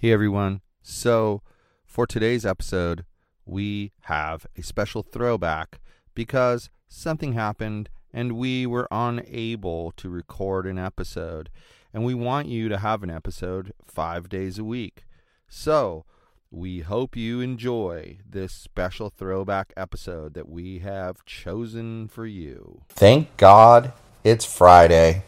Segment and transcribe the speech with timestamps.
[0.00, 0.62] Hey everyone.
[0.82, 1.42] So,
[1.84, 3.04] for today's episode,
[3.44, 5.78] we have a special throwback
[6.14, 11.50] because something happened and we were unable to record an episode.
[11.92, 15.04] And we want you to have an episode five days a week.
[15.50, 16.06] So,
[16.50, 22.84] we hope you enjoy this special throwback episode that we have chosen for you.
[22.88, 23.92] Thank God
[24.24, 25.24] it's Friday,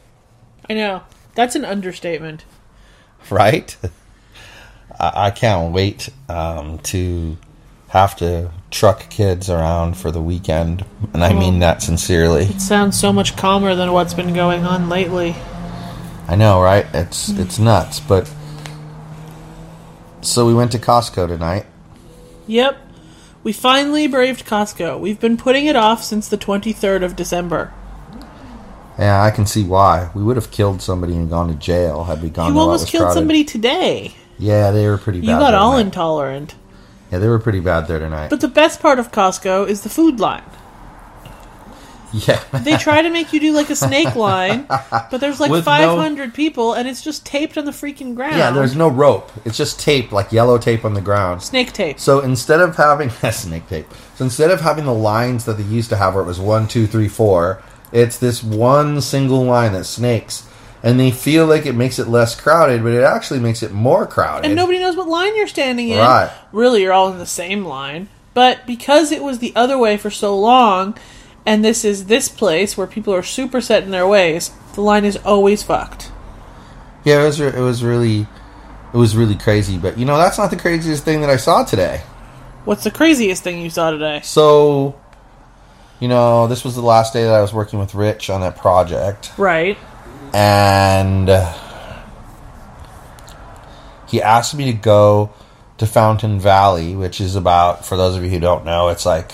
[0.70, 1.02] I know.
[1.34, 2.46] That's an understatement.
[3.28, 3.76] right?
[4.98, 7.36] I, I can't wait um, to
[7.88, 10.84] have to truck kids around for the weekend.
[11.12, 12.44] And I mean that sincerely.
[12.44, 15.36] It sounds so much calmer than what's been going on lately.
[16.26, 16.86] I know, right?
[16.94, 18.32] It's it's nuts, but
[20.22, 21.66] so we went to Costco tonight.
[22.46, 22.78] Yep.
[23.42, 25.00] We finally braved Costco.
[25.00, 27.72] We've been putting it off since the 23rd of December.
[28.98, 30.10] Yeah, I can see why.
[30.14, 32.52] We would have killed somebody and gone to jail had we gone.
[32.52, 33.14] You almost killed crowded.
[33.18, 34.14] somebody today.
[34.38, 35.26] Yeah, they were pretty bad.
[35.28, 35.86] You got all tonight.
[35.86, 36.54] intolerant.
[37.10, 38.30] Yeah, they were pretty bad there tonight.
[38.30, 40.42] But the best part of Costco is the food line.
[42.12, 45.60] yeah, They try to make you do like a snake line, but there's like With
[45.60, 48.36] no- 500 people and it's just taped on the freaking ground.
[48.36, 48.50] yeah.
[48.50, 49.30] There's no rope.
[49.46, 51.42] It's just tape, like yellow tape on the ground.
[51.42, 51.98] snake tape.
[51.98, 55.88] So instead of having snake tape, so instead of having the lines that they used
[55.90, 59.84] to have, where it was one, two, three, four, it's this one single line that
[59.84, 60.46] snakes,
[60.82, 64.06] and they feel like it makes it less crowded, but it actually makes it more
[64.06, 64.46] crowded.
[64.46, 65.98] and nobody knows what line you're standing in.
[65.98, 66.30] Right.
[66.52, 68.08] Really, you're all in the same line.
[68.34, 70.96] But because it was the other way for so long,
[71.44, 75.04] and this is this place where people are super set in their ways, the line
[75.04, 76.10] is always fucked.
[77.04, 78.20] yeah, it was re- it was really
[78.92, 79.76] it was really crazy.
[79.76, 82.02] But you know, that's not the craziest thing that I saw today.
[82.64, 84.20] What's the craziest thing you saw today?
[84.22, 84.98] So,
[86.00, 88.56] you know, this was the last day that I was working with Rich on that
[88.56, 89.32] project.
[89.36, 89.76] Right.
[90.32, 91.28] And
[94.08, 95.30] he asked me to go
[95.78, 99.32] to Fountain Valley, which is about, for those of you who don't know, it's like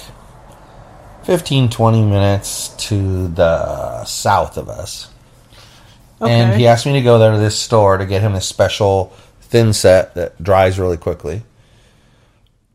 [1.24, 5.10] 15, 20 minutes to the south of us.
[6.20, 6.32] Okay.
[6.32, 9.12] And he asked me to go there to this store to get him a special
[9.42, 11.42] thin set that dries really quickly.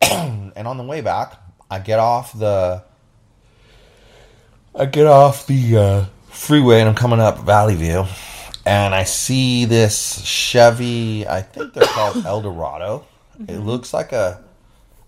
[0.02, 1.34] and on the way back,
[1.70, 2.82] I get off the
[4.74, 8.04] I get off the uh, freeway and I'm coming up Valley View,
[8.66, 11.26] and I see this Chevy.
[11.26, 13.06] I think they're called Eldorado.
[13.38, 13.62] It mm-hmm.
[13.62, 14.42] looks like a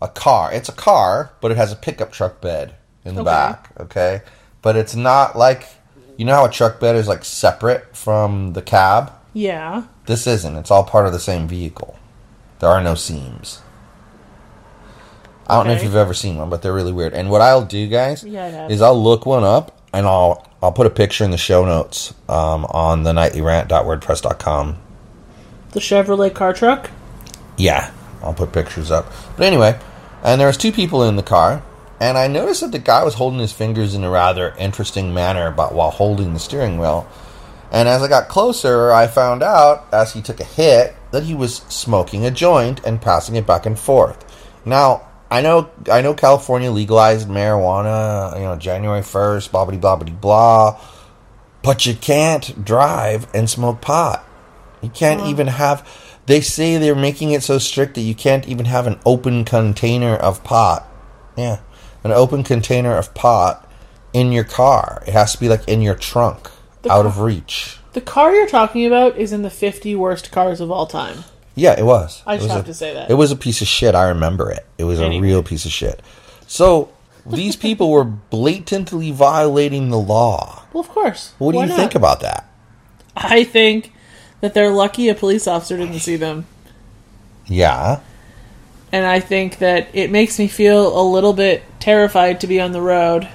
[0.01, 0.53] a car.
[0.53, 3.31] It's a car, but it has a pickup truck bed in the Okay.
[3.31, 3.71] back.
[3.79, 4.23] Okay,
[4.63, 5.69] but it's not like
[6.17, 9.13] you know how a truck bed is like separate from the cab.
[9.33, 9.85] Yeah.
[10.07, 10.57] This isn't.
[10.57, 11.99] It's all part of the same vehicle.
[12.61, 13.61] There are no seams.
[15.47, 17.13] I don't know if you've ever seen one, but they're really weird.
[17.13, 20.89] And what I'll do, guys, Yeah, is I'll look one up and I'll I'll put
[20.89, 24.77] a picture in the show notes um, on the nightlyrant.wordpress.com.
[25.71, 26.91] The Chevrolet car truck?
[27.57, 29.07] Yeah, I'll put pictures up.
[29.37, 29.79] But anyway,
[30.25, 31.63] and there was two people in the car,
[32.01, 35.53] and I noticed that the guy was holding his fingers in a rather interesting manner,
[35.53, 37.07] but while holding the steering wheel.
[37.71, 41.35] And as I got closer, I found out as he took a hit that he
[41.37, 44.19] was smoking a joint and passing it back and forth.
[44.65, 49.97] Now, I know I know California legalized marijuana, you know, January 1st, blah blah blah
[49.97, 50.81] blah blah.
[51.63, 54.25] But you can't drive and smoke pot.
[54.83, 55.89] You can't even have.
[56.27, 60.15] They say they're making it so strict that you can't even have an open container
[60.15, 60.87] of pot.
[61.37, 61.59] Yeah,
[62.05, 63.69] an open container of pot
[64.13, 65.03] in your car.
[65.07, 66.51] It has to be like in your trunk,
[66.83, 67.79] The out car- of reach.
[67.95, 71.25] The car you're talking about is in the 50 worst cars of all time.
[71.57, 72.23] Yeah, it was.
[72.27, 73.11] I It just was have a- to say that.
[73.11, 73.95] It was a piece of shit.
[73.95, 74.65] I remember it.
[74.79, 75.19] It was Anyway.
[75.19, 76.01] a real piece of shit.
[76.47, 76.91] So
[77.25, 80.63] these people were blatantly violating the law.
[80.73, 81.33] Well, of course.
[81.39, 81.79] What do Why you not?
[81.79, 82.45] think about that?
[83.17, 83.93] I think
[84.43, 86.45] that they're lucky a police officer didn't see them.
[87.47, 88.01] Yeah.
[88.93, 92.73] And I think that it makes me feel a little bit terrified to be on
[92.73, 93.29] the road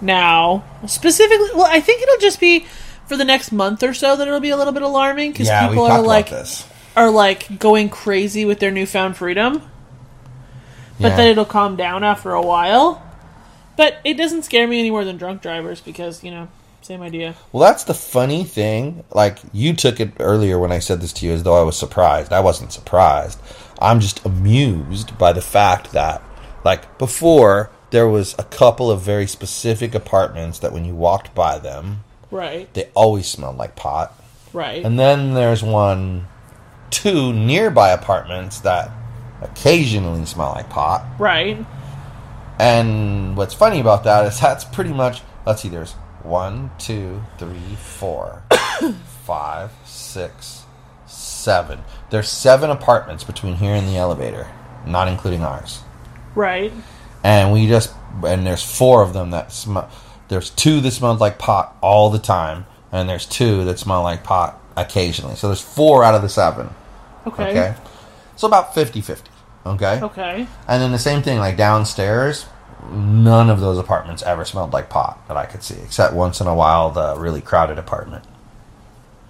[0.00, 0.64] now.
[0.86, 2.66] Specifically, well, I think it'll just be
[3.06, 5.68] for the next month or so that it'll be a little bit alarming because Yeah,
[5.68, 6.64] people are like this.
[6.96, 9.62] Are like going crazy with their newfound freedom.
[11.00, 11.16] But Yeah.
[11.16, 13.02] then it'll calm down after a while.
[13.76, 16.48] But it doesn't scare me any more than drunk drivers because you know
[16.82, 17.34] same idea.
[17.52, 19.04] Well, that's the funny thing.
[19.12, 21.76] Like, you took it earlier when I said this to you as though I was
[21.76, 22.32] surprised.
[22.32, 23.38] I wasn't surprised.
[23.80, 26.20] I'm just amused by the fact that,
[26.64, 31.58] like, before, there was a couple of very specific apartments that when you walked by
[31.58, 32.02] them,
[32.32, 32.72] Right.
[32.74, 34.12] they always smelled like pot.
[34.52, 34.84] Right.
[34.84, 36.26] And then there's one,
[36.92, 38.92] two nearby apartments that
[39.40, 41.04] occasionally smell like pot.
[41.18, 41.66] right.
[42.58, 47.74] And what's funny about that is that's pretty much, let's see, there's one, two, three,
[47.76, 48.44] four,
[49.24, 50.64] five, six,
[51.06, 51.80] seven.
[52.10, 54.48] There's seven apartments between here and the elevator,
[54.86, 55.80] not including ours.
[56.36, 56.72] Right.
[57.24, 57.92] And we just,
[58.24, 59.90] and there's four of them that smell,
[60.28, 64.22] there's two that smell like pot all the time, and there's two that smell like
[64.22, 65.34] pot occasionally.
[65.34, 66.70] So there's four out of the seven.
[67.26, 67.50] Okay.
[67.50, 67.74] Okay.
[68.36, 69.30] So about 50 50.
[69.66, 70.00] Okay.
[70.02, 70.46] Okay.
[70.68, 72.46] And then the same thing, like downstairs,
[72.90, 76.46] none of those apartments ever smelled like pot that I could see, except once in
[76.46, 78.24] a while the really crowded apartment.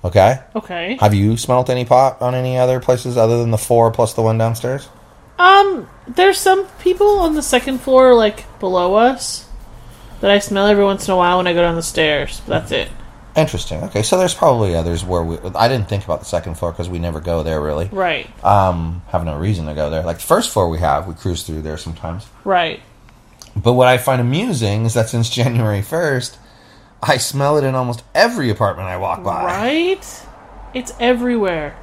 [0.04, 0.40] Okay?
[0.56, 0.96] Okay.
[1.00, 4.22] Have you smelt any pot on any other places other than the four plus the
[4.22, 4.88] one downstairs?
[5.38, 9.48] Um, there's some people on the second floor, like below us,
[10.20, 12.40] that I smell every once in a while when I go down the stairs.
[12.46, 12.88] But that's it.
[13.34, 13.82] Interesting.
[13.84, 15.38] Okay, so there's probably others where we.
[15.54, 17.88] I didn't think about the second floor because we never go there really.
[17.90, 18.28] Right.
[18.44, 20.02] Um, have no reason to go there.
[20.02, 22.26] Like the first floor we have, we cruise through there sometimes.
[22.44, 22.80] Right.
[23.56, 26.36] But what I find amusing is that since January 1st,
[27.02, 29.44] I smell it in almost every apartment I walk by.
[29.44, 30.26] Right?
[30.74, 31.76] It's everywhere.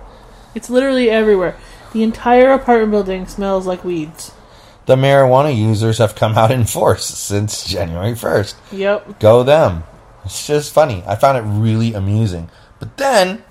[0.56, 1.58] It's literally everywhere.
[1.94, 4.34] The entire apartment building smells like weeds.
[4.86, 8.56] The marijuana users have come out in force since January 1st.
[8.72, 9.20] Yep.
[9.20, 9.84] Go them.
[10.30, 11.04] It's just funny.
[11.08, 12.52] I found it really amusing.
[12.78, 13.44] But then,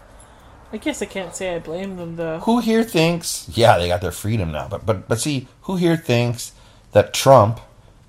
[0.72, 2.38] I guess I can't say I blame them though.
[2.38, 5.96] who here thinks, yeah, they got their freedom now, but but but see, who here
[5.96, 6.52] thinks
[6.92, 7.58] that Trump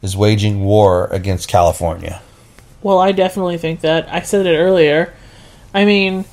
[0.04, 2.22] is waging war against California?
[2.84, 4.08] Well, I definitely think that.
[4.08, 5.16] I said it earlier.
[5.74, 6.26] I mean,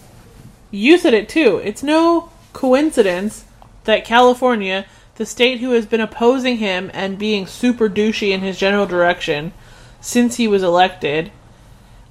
[0.71, 1.57] you said it too.
[1.65, 3.47] It's no coincidence
[3.85, 4.85] that California,
[5.15, 9.55] the state who has been opposing him and being super douchey in his general direction
[10.03, 11.33] since he was elected,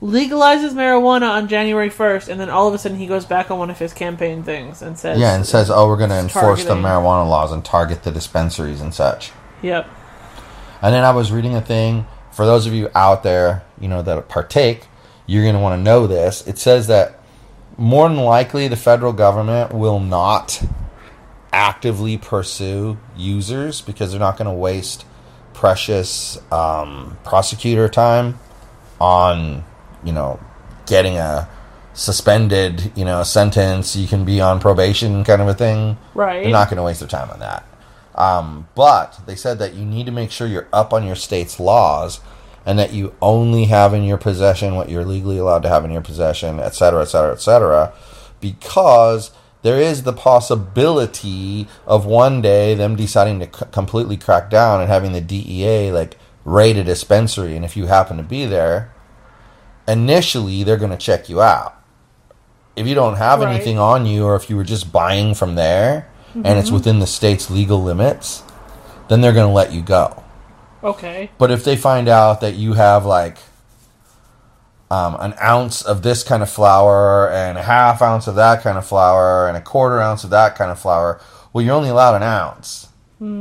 [0.02, 3.58] legalizes marijuana on January 1st, and then all of a sudden he goes back on
[3.58, 6.64] one of his campaign things and says, Yeah, and says, "Oh, we're going to enforce
[6.64, 9.32] the marijuana laws and target the dispensaries and such."
[9.62, 9.88] Yep.
[10.82, 12.06] And then I was reading a thing
[12.36, 14.88] for those of you out there, you know, that partake,
[15.26, 16.46] you're going to want to know this.
[16.46, 17.18] It says that
[17.78, 20.62] more than likely the federal government will not
[21.54, 25.06] actively pursue users because they're not going to waste
[25.54, 28.38] precious um, prosecutor time
[29.00, 29.64] on,
[30.06, 30.40] you know,
[30.86, 31.50] getting a
[31.94, 33.96] suspended, you know, sentence.
[33.96, 35.98] You can be on probation kind of a thing.
[36.14, 36.44] Right.
[36.44, 37.68] They're not going to waste their time on that.
[38.16, 41.60] Um, but they said that you need to make sure you're up on your state's
[41.60, 42.22] laws
[42.66, 45.92] and that you only have in your possession what you're legally allowed to have in
[45.92, 47.94] your possession, et cetera, et cetera, et cetera,
[48.42, 49.32] because
[49.62, 54.90] there is the possibility of one day them deciding to c- completely crack down and
[54.90, 57.56] having the DEA like raid a dispensary.
[57.56, 58.94] And if you happen to be there,
[59.88, 61.74] initially they're going to check you out.
[62.76, 63.54] If you don't have Right.
[63.56, 67.08] anything on you, or if you were just buying from there and it's within the
[67.08, 68.44] state's legal limits,
[69.08, 70.24] then they're going to let you go.
[70.84, 71.32] Okay.
[71.38, 73.38] But if they find out that you have like
[74.92, 78.78] um, an ounce of this kind of flour and a half ounce of that kind
[78.78, 81.20] of flour and a quarter ounce of that kind of flour,
[81.54, 82.90] well, you're only allowed an ounce.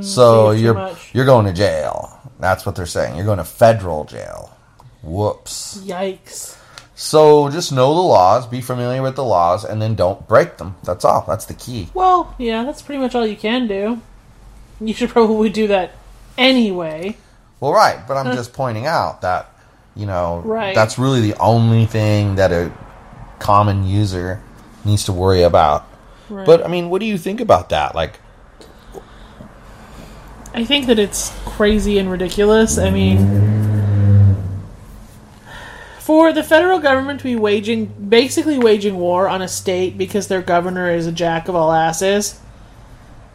[0.01, 0.75] so you're
[1.13, 2.19] you're going to jail.
[2.39, 3.17] That's what they're saying.
[3.17, 4.54] You're going to federal jail.
[5.05, 5.79] Whoops.
[5.85, 6.59] Yikes.
[6.97, 10.77] So just know the laws, be familiar with the laws, and then don't break them.
[10.85, 11.25] That's all.
[11.27, 11.89] That's the key.
[11.93, 14.01] Well, yeah, that's pretty much all you can do.
[14.81, 15.93] You should probably do that
[16.39, 17.17] anyway.
[17.61, 19.51] Well, right, but I'm just pointing out that
[19.97, 20.75] you know Right.
[20.75, 22.73] that's really the only thing that a
[23.39, 24.41] common user
[24.85, 25.87] needs to worry about.
[26.29, 26.47] Right.
[26.47, 27.95] But I mean, what do you think about that?
[27.95, 28.21] Like,
[30.55, 32.79] I think that it's crazy and ridiculous.
[32.79, 33.64] I mean,
[36.05, 40.43] for the federal government to be waging, basically waging war on a state because their
[40.43, 42.39] governor is a jack of all asses,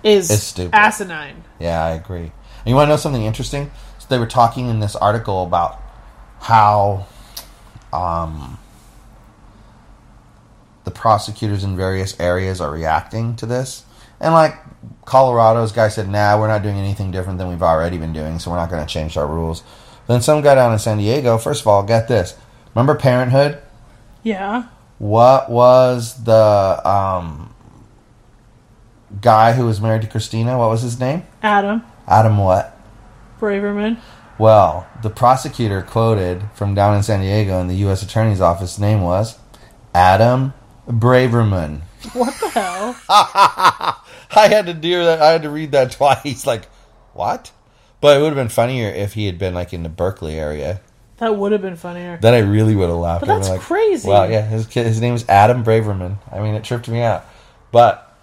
[0.03, 0.29] is
[0.71, 1.43] asinine.
[1.59, 2.31] yeah, I agree.
[2.59, 3.71] And you want to know something interesting?
[3.97, 5.81] So they were talking in this article about
[6.41, 7.07] how
[7.91, 8.59] um,
[10.83, 13.83] the prosecutors in various areas are reacting to this.
[14.19, 14.53] And like
[15.05, 18.51] Colorado's guy said, nah, we're not doing anything different than we've already been doing, so
[18.51, 19.63] we're not going to change our rules.
[20.05, 22.38] Then some guy down in San Diego, first of all, get this.
[22.73, 23.61] Remember Parenthood?
[24.23, 24.65] Yeah.
[24.97, 27.53] What was the um,
[29.21, 30.57] guy who was married to Christina?
[30.57, 31.23] What was his name?
[31.41, 32.75] Adam Adam what?
[33.39, 33.99] Braverman.
[34.38, 38.01] Well, the prosecutor quoted from down in San Diego in the U.S.
[38.01, 39.38] Attorney's Office name was
[39.93, 40.53] Adam
[40.88, 41.81] Braverman.
[42.13, 42.95] What the hell?
[43.09, 45.21] I had to do that.
[45.21, 46.47] I had to read that twice.
[46.47, 46.65] Like,
[47.13, 47.51] what?
[48.01, 50.81] But it would have been funnier if he had been like in the Berkeley area.
[51.19, 52.17] That would have been funnier.
[52.21, 53.25] Then I really would have laughed.
[53.25, 54.07] But that's like, crazy.
[54.07, 56.17] Wow, yeah, his kid, his name is Adam Braverman.
[56.31, 57.25] I mean, it tripped me out.
[57.71, 58.17] But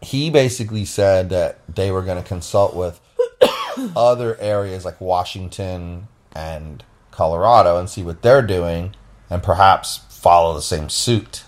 [0.00, 3.00] he basically said that they were going to consult with
[3.96, 8.94] other areas like Washington and Colorado and see what they're doing
[9.28, 11.44] and perhaps follow the same suit.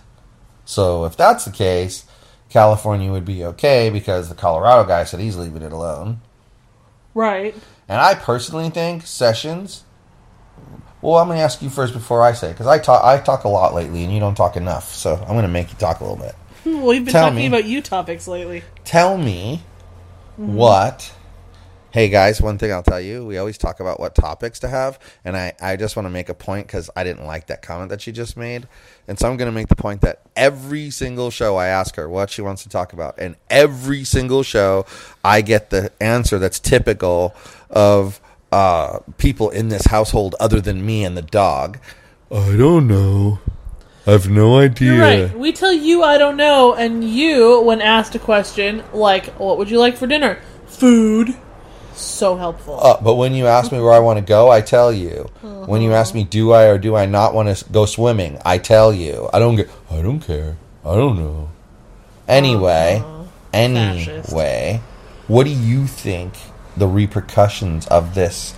[0.64, 2.04] So if that's the case,
[2.50, 6.20] California would be okay because the Colorado guy said he's leaving it alone.
[7.14, 7.54] Right.
[7.88, 9.84] And I personally think Sessions.
[11.02, 13.44] Well, I'm going to ask you first before I say because I talk I talk
[13.44, 14.94] a lot lately and you don't talk enough.
[14.94, 16.34] So I'm going to make you talk a little bit.
[16.66, 17.46] Well, you've been Tell talking me.
[17.46, 18.64] about you topics lately.
[18.84, 19.62] Tell me
[20.32, 20.54] mm-hmm.
[20.54, 21.12] what.
[21.92, 24.98] Hey guys, one thing I'll tell you: we always talk about what topics to have,
[25.24, 27.90] and I I just want to make a point because I didn't like that comment
[27.90, 28.66] that she just made,
[29.06, 32.08] and so I'm going to make the point that every single show I ask her
[32.08, 34.84] what she wants to talk about, and every single show
[35.24, 37.34] I get the answer that's typical
[37.70, 38.20] of
[38.52, 41.78] uh, people in this household other than me and the dog.
[42.30, 43.38] I don't know.
[44.06, 44.92] I have no idea.
[44.92, 45.38] You're right.
[45.38, 49.68] We tell you I don't know, and you, when asked a question like, "What would
[49.68, 51.34] you like for dinner?" Food.
[51.94, 52.78] So helpful.
[52.78, 55.30] Uh, but when you ask me where I want to go, I tell you.
[55.42, 58.58] When you ask me, do I or do I not want to go swimming, I
[58.58, 59.28] tell you.
[59.32, 59.68] I don't get.
[59.90, 60.56] I don't care.
[60.84, 61.50] I don't know.
[62.28, 63.02] Anyway,
[63.52, 64.80] anyway,
[65.26, 66.34] what do you think
[66.76, 68.54] the repercussions of this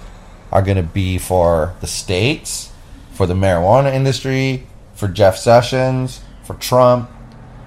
[0.50, 2.72] are going to be for the states,
[3.12, 7.10] for the marijuana industry, for Jeff Sessions, for Trump,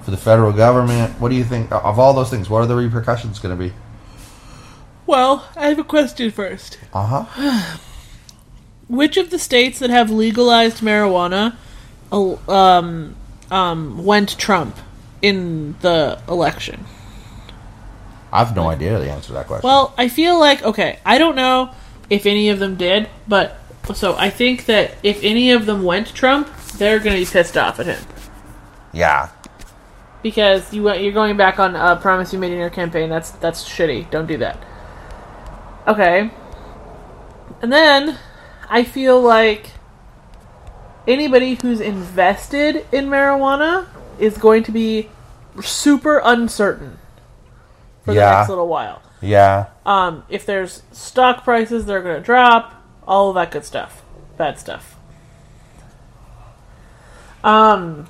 [0.01, 1.19] for the federal government?
[1.19, 2.49] What do you think of all those things?
[2.49, 3.73] What are the repercussions going to be?
[5.11, 6.79] well, I have a question first.
[6.93, 7.77] Uh huh.
[8.87, 11.57] Which of the states that have legalized marijuana
[12.11, 13.15] um,
[13.49, 14.77] um, went Trump
[15.21, 16.85] in the election?
[18.31, 19.67] I have no idea the answer to that question.
[19.67, 21.73] Well, I feel like okay, I don't know
[22.09, 23.57] if any of them did, but
[23.93, 27.57] so I think that if any of them went Trump, they're going to be pissed
[27.57, 28.03] off at him
[28.93, 29.29] yeah.
[30.21, 33.09] because you uh, you're going back on a promise you made in your campaign.
[33.09, 34.09] That's that's shitty.
[34.09, 34.57] Don't do that.
[35.87, 36.29] Okay.
[37.61, 38.17] And then
[38.69, 39.71] I feel like
[41.07, 43.87] anybody who's invested in marijuana
[44.19, 45.09] is going to be
[45.61, 46.97] super uncertain
[48.03, 48.31] for the Yeah.
[48.37, 49.01] next little while.
[49.21, 49.65] Yeah.
[49.85, 52.73] Um, if there's stock prices, they're going to drop.
[53.07, 54.01] All of that good stuff.
[54.37, 54.95] Bad stuff.
[57.43, 58.07] Um,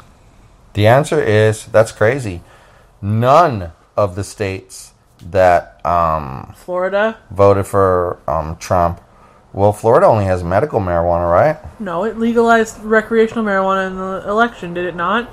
[0.74, 2.42] The answer is that's crazy.
[3.02, 4.94] None of the states
[5.30, 7.18] that um, Florida.
[7.30, 9.02] voted for um, Trump.
[9.54, 11.58] Well, Florida only has medical marijuana, right?
[11.80, 15.30] No, it legalized recreational marijuana in the election, did it not?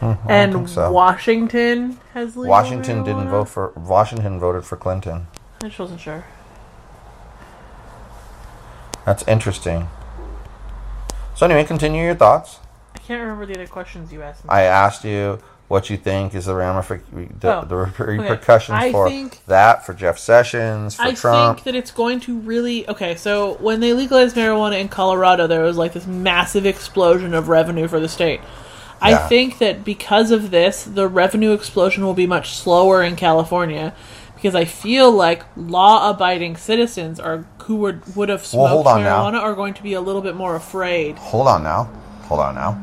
[0.00, 0.90] Hmm, and so.
[0.92, 3.70] Washington has Washington didn't vote for.
[3.76, 5.26] Washington voted for Clinton.
[5.62, 6.24] I just wasn't sure.
[9.06, 9.88] That's interesting.
[11.34, 12.58] So anyway, continue your thoughts.
[12.94, 14.50] I can't remember the other questions you asked me.
[14.50, 19.08] I asked you what you think is the ramific- the, Oh, the repercussions I for
[19.08, 21.58] think- that, for Jeff Sessions, for I Trump.
[21.58, 23.14] think that it's going to really okay.
[23.16, 27.88] So when they legalized marijuana in Colorado, there was like this massive explosion of revenue
[27.88, 28.40] for the state.
[29.04, 33.94] I think that because of this, the revenue explosion will be much slower in California
[34.34, 39.02] because I feel like law-abiding citizens are who would would have Well, smoked hold on
[39.02, 39.24] now.
[39.30, 41.16] marijuana are going to be a little bit more afraid.
[41.18, 41.84] Hold on now.
[42.28, 42.80] Hold on now.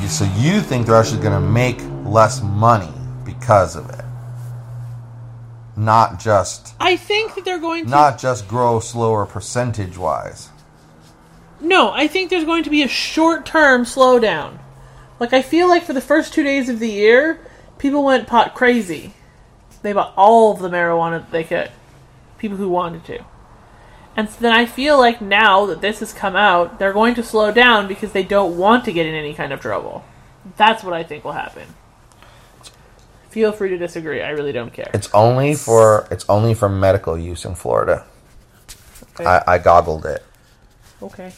[0.00, 2.92] You, so you think they're actually going to make less money
[3.24, 4.04] because of it,
[5.76, 10.48] not just I think that they're going to not just grow slower percentage wise.
[11.64, 14.58] No, I think there's going to be a short term slowdown.
[15.18, 17.40] Like, I feel like for the first two days of the year,
[17.78, 19.14] people went pot crazy.
[19.82, 21.70] They bought all of the marijuana that they could.
[22.38, 23.24] People who wanted to.
[24.16, 27.22] And so then I feel like now that this has come out, they're going to
[27.22, 30.04] slow down because they don't want to get in any kind of trouble.
[30.56, 31.66] That's what I think will happen.
[33.30, 34.22] Feel free to disagree.
[34.22, 34.90] I really don't care.
[34.94, 38.04] It's only for it's only for medical use in Florida.
[39.14, 39.24] Okay.
[39.24, 40.24] I, I googled it.
[41.02, 41.32] okay.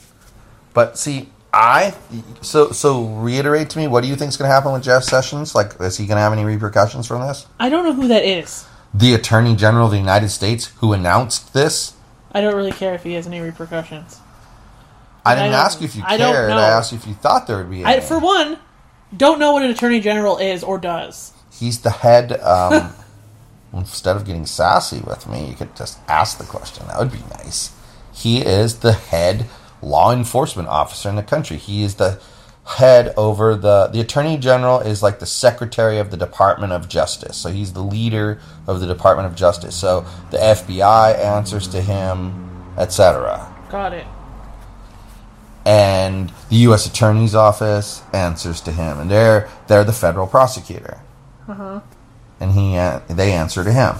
[0.76, 1.94] But see, I
[2.42, 3.88] so so reiterate to me.
[3.88, 5.54] What do you think is going to happen with Jeff Sessions?
[5.54, 7.46] Like, is he going to have any repercussions from this?
[7.58, 8.66] I don't know who that is.
[8.92, 11.94] The Attorney General of the United States, who announced this.
[12.32, 14.20] I don't really care if he has any repercussions.
[15.24, 16.50] I I didn't don't- ask you if you I cared.
[16.50, 17.82] I asked you if you thought there would be.
[17.82, 18.58] I, for one,
[19.16, 21.32] don't know what an attorney general is or does.
[21.50, 22.38] He's the head.
[22.42, 22.92] Um,
[23.72, 26.86] instead of getting sassy with me, you could just ask the question.
[26.88, 27.72] That would be nice.
[28.12, 29.46] He is the head
[29.82, 31.56] law enforcement officer in the country.
[31.56, 32.20] He is the
[32.78, 37.36] head over the the attorney general is like the secretary of the department of justice
[37.36, 42.50] so he's the leader of the department of justice so the fbi answers to him
[42.76, 44.04] etc Got it.
[45.64, 50.98] and the u.s attorney's office answers to him and they're they're the federal prosecutor
[51.48, 51.80] Uh-huh.
[52.40, 53.96] and he uh, they answer to him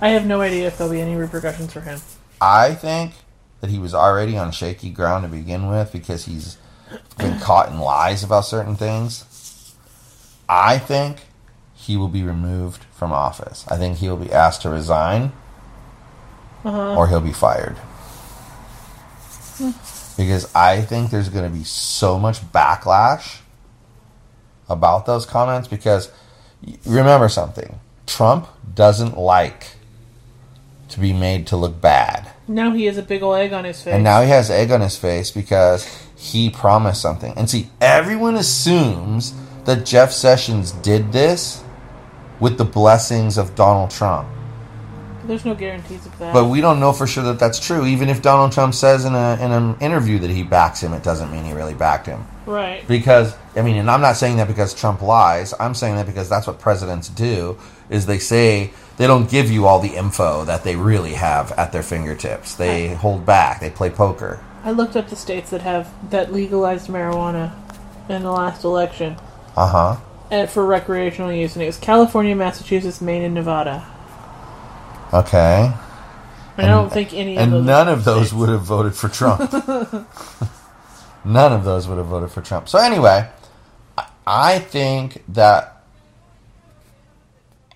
[0.00, 2.00] I have no idea if there'll be any repercussions for him.
[2.40, 3.14] I think
[3.60, 6.56] that he was already on shaky ground to begin with because he's
[7.18, 9.74] been caught in lies about certain things.
[10.48, 11.26] I think
[11.74, 13.64] he will be removed from office.
[13.68, 15.32] I think he will be asked to resign
[16.64, 16.96] Uh-huh.
[16.96, 17.76] or he'll be fired.
[20.16, 23.38] Because I think there's going to be so much backlash
[24.68, 26.10] about those comments because
[26.84, 27.78] remember something.
[28.06, 29.76] Trump doesn't like
[30.90, 32.30] to be made to look bad.
[32.48, 33.94] Now he has a big ol' egg on his face.
[33.94, 35.86] And now he has egg on his face because
[36.16, 37.34] he promised something.
[37.36, 41.62] And see, everyone assumes that Jeff Sessions did this
[42.40, 44.28] with the blessings of Donald Trump.
[45.24, 46.32] There's no guarantees of that.
[46.32, 47.84] But we don't know for sure that that's true.
[47.84, 51.02] Even if Donald Trump says in, a, in an interview that he backs him, it
[51.02, 52.24] doesn't mean he really backed him.
[52.46, 52.86] right.
[52.88, 55.52] Because, I mean, and I'm not saying that because Trump lies.
[55.60, 57.58] I'm saying that because that's what presidents do,
[57.90, 61.72] is they say they don't give you all the info that they really have at
[61.72, 62.54] their fingertips.
[62.54, 63.60] They hold back.
[63.60, 64.44] They play poker.
[64.64, 67.54] I looked up the states that have that legalized marijuana
[68.08, 69.16] in the last election
[69.56, 69.96] Uh-huh.
[70.30, 73.86] and for recreational use, and it was California, Massachusetts, Maine, and Nevada.
[75.14, 75.72] Okay.
[76.56, 77.64] And I don't think any of And those.
[77.64, 78.32] none of those states.
[78.40, 79.52] would have voted for Trump.
[81.24, 82.68] none of those would have voted for Trump.
[82.68, 83.28] So anyway,
[83.96, 85.77] I- I think that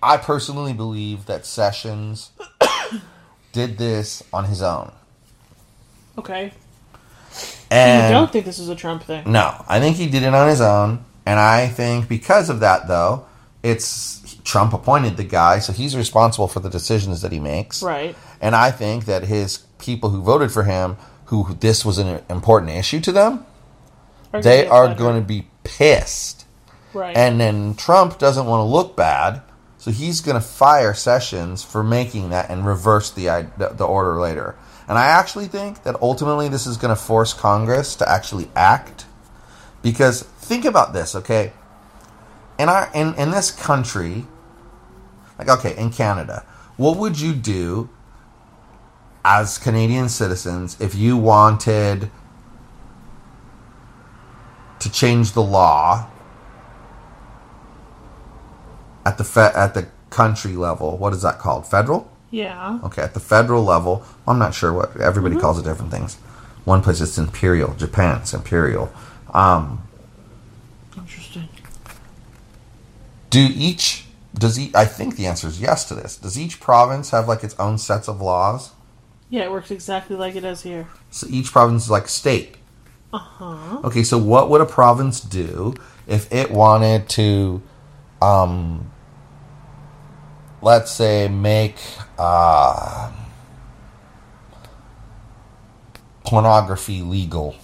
[0.03, 2.31] I personally believe that Sessions
[3.51, 4.91] did this on his own.
[6.17, 6.53] Okay.
[7.71, 9.31] And you don't think this is a Trump thing?
[9.31, 12.87] No, I think he did it on his own, and I think because of that,
[12.87, 13.25] though,
[13.63, 17.81] it's Trump appointed the guy, so he's responsible for the decisions that he makes.
[17.81, 18.15] Right.
[18.41, 22.71] And I think that his people who voted for him, who this was an important
[22.71, 23.45] issue to them,
[24.33, 26.45] they are going to be pissed.
[26.93, 27.15] Right.
[27.15, 29.41] And then Trump doesn't want to look bad,
[29.83, 33.25] so he's going to fire Sessions for making that and reverse the
[33.57, 34.55] the order later.
[34.87, 39.05] And I actually think that ultimately this is going to force Congress to actually act
[39.81, 41.51] because think about this, okay?
[42.57, 44.25] In our in in this country,
[45.37, 46.45] like okay, in Canada,
[46.77, 47.89] what would you do
[49.25, 52.09] as Canadian citizens if you wanted
[54.79, 56.09] to change the law
[59.05, 60.97] at the fe- at the country level?
[60.97, 61.67] What is that called?
[61.67, 62.09] Federal?
[62.31, 62.79] yeah.
[62.83, 66.15] Okay, at the federal level, I'm not sure what everybody calls it different things.
[66.65, 68.91] One place it's imperial, Japan it's imperial.
[69.33, 69.83] Um,
[70.97, 71.47] Interesting.
[73.29, 76.17] do each does each, I think the answer is yes to this.
[76.17, 78.71] Does each province have like its own sets of laws?
[79.29, 80.87] Yeah, it works exactly like it does here.
[81.11, 82.55] So each province is like state.
[83.11, 83.79] Uh huh.
[83.83, 85.75] Okay, so what would a province do
[86.07, 87.61] if it wanted to,
[88.21, 88.91] um,
[90.63, 91.77] let's say, make
[92.17, 93.11] uh,
[96.25, 97.55] pornography legal?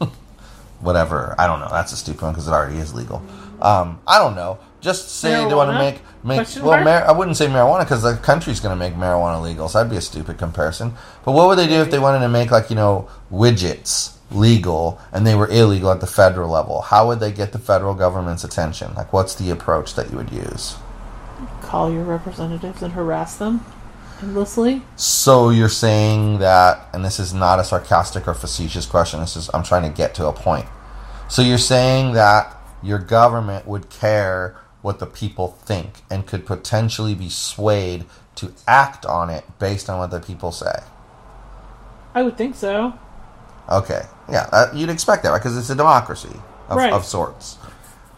[0.80, 1.34] Whatever.
[1.38, 1.68] I don't know.
[1.70, 3.22] That's a stupid one because it already is legal.
[3.60, 4.58] Um, I don't know.
[4.80, 6.82] Just say they want to make make Question well.
[6.82, 9.90] Mar- I wouldn't say marijuana because the country's going to make marijuana legal, so that'd
[9.90, 10.94] be a stupid comparison.
[11.24, 15.00] But what would they do if they wanted to make like you know widgets legal
[15.12, 16.80] and they were illegal at the federal level?
[16.82, 18.92] How would they get the federal government's attention?
[18.94, 20.74] Like, what's the approach that you would use?
[21.62, 23.64] Call your representatives and harass them
[24.22, 24.82] endlessly.
[24.96, 29.20] So you're saying that, and this is not a sarcastic or facetious question.
[29.20, 30.66] This is I'm trying to get to a point.
[31.28, 37.14] So you're saying that your government would care what the people think and could potentially
[37.14, 38.04] be swayed
[38.36, 40.82] to act on it based on what the people say.
[42.14, 42.92] I would think so.
[43.70, 45.38] Okay, yeah, uh, you'd expect that, right?
[45.38, 46.92] Because it's a democracy of, Right.
[46.92, 47.56] of sorts.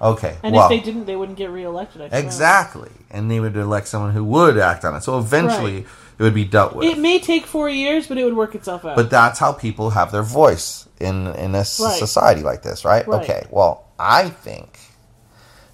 [0.04, 2.02] Okay, And well, if they didn't, they wouldn't get reelected.
[2.02, 5.02] I exactly, and they would elect someone who would act on it.
[5.02, 5.86] So eventually, Right.
[6.18, 6.86] it would be dealt with.
[6.86, 8.96] It may take four years, but it would work itself out.
[8.96, 11.66] But that's how people have their voice in in a Right.
[11.66, 13.08] society like this, right?
[13.08, 13.22] Right.
[13.22, 13.46] Okay.
[13.50, 14.78] Well, I think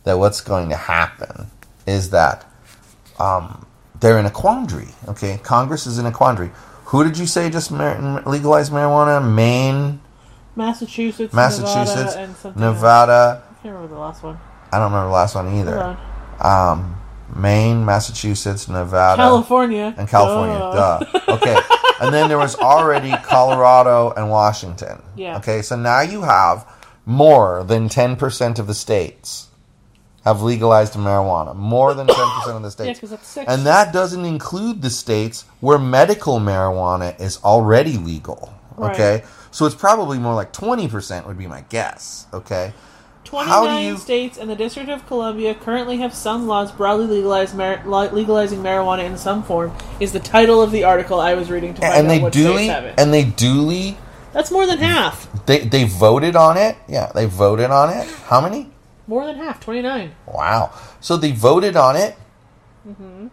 [0.04, 1.48] that what's going to happen
[1.86, 2.44] is that
[3.18, 3.66] um,
[3.98, 4.88] they're in a quandary.
[5.08, 6.52] Okay, Congress is in a quandary.
[6.86, 9.22] Who did you say just mar- legalized marijuana?
[9.22, 10.00] Maine,
[10.56, 12.14] Massachusetts, Massachusetts,
[12.44, 12.58] Nevada.
[12.60, 13.42] Nevada.
[13.61, 14.38] I can't remember the last one.
[14.73, 15.99] I don't remember the last one either.
[16.40, 16.96] Um,
[17.37, 19.94] Maine, Massachusetts, Nevada, California.
[19.99, 20.59] and California.
[20.59, 21.01] Duh.
[21.35, 21.57] Okay.
[22.01, 25.03] and then there was already Colorado and Washington.
[25.14, 25.37] Yeah.
[25.38, 26.66] Okay, so now you have
[27.05, 29.49] more than 10% of the states
[30.25, 31.55] have legalized marijuana.
[31.55, 32.99] More than 10% of the Yeah, states.
[33.01, 33.53] because that's six.
[33.53, 38.55] and that doesn't include the states where medical marijuana is already legal.
[38.77, 38.94] Right.
[38.94, 39.25] Okay?
[39.51, 42.27] So it's probably more like 20% would be my guess.
[42.33, 42.73] Okay?
[43.24, 48.62] 29 you- states and the District of Columbia currently have some laws broadly mar- legalizing
[48.62, 49.72] marijuana in some form.
[50.00, 52.33] Is the title of the article I was reading to find And out they what
[52.33, 52.94] duly states have it.
[52.98, 53.98] and they duly
[54.33, 55.28] That's more than half.
[55.46, 56.76] they they voted on it.
[56.88, 58.09] Yeah, they voted on it.
[58.26, 58.70] How many?
[59.06, 59.61] More than half.
[59.61, 60.12] 29.
[60.26, 60.70] Wow.
[61.00, 62.16] So they voted on it.
[62.88, 63.26] Mm-hmm.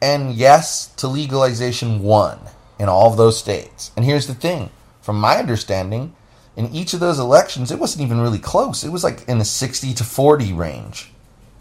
[0.00, 2.38] And yes to legalization won
[2.78, 3.92] in all of those states.
[3.96, 6.14] And here's the thing from my understanding,
[6.56, 8.84] in each of those elections, it wasn't even really close.
[8.84, 11.10] It was like in the 60 to 40 range.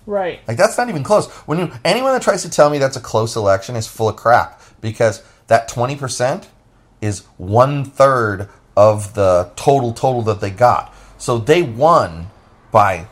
[0.06, 0.40] Right.
[0.48, 1.30] Like that's not even close.
[1.48, 4.16] When you anyone that tries to tell me that's a close election is full of
[4.16, 6.48] crap because that 20%
[7.02, 10.94] is one third of the total total that they got.
[11.18, 12.28] So they won
[12.72, 13.08] by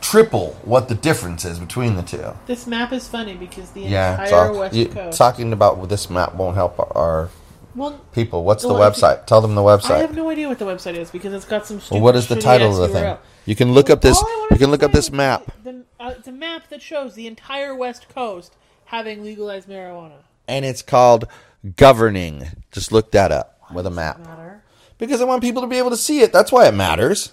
[0.00, 2.32] triple what the difference is between the two.
[2.46, 5.18] This map is funny because the Yeah, entire so West you, Coast.
[5.18, 7.28] talking about this map won't help our
[7.76, 8.44] well, people.
[8.44, 9.26] What's the Well, if you- website?
[9.26, 9.90] Tell them the website.
[9.92, 11.94] I have no idea what the website is because it's got some stupid.
[11.96, 13.04] Well, what is the title of the thing?
[13.04, 13.18] URL.
[13.44, 14.16] You can look up this.
[14.18, 16.82] All I wanted You can look up this map, The, uh, it's a map that
[16.82, 18.54] shows the entire West Coast
[18.86, 20.22] having legalized marijuana.
[20.48, 21.26] and it's called
[21.76, 22.46] governing.
[22.72, 24.20] Just look that up with a map.
[24.98, 26.32] Because I want people to be able to see it.
[26.32, 27.32] That's why it matters.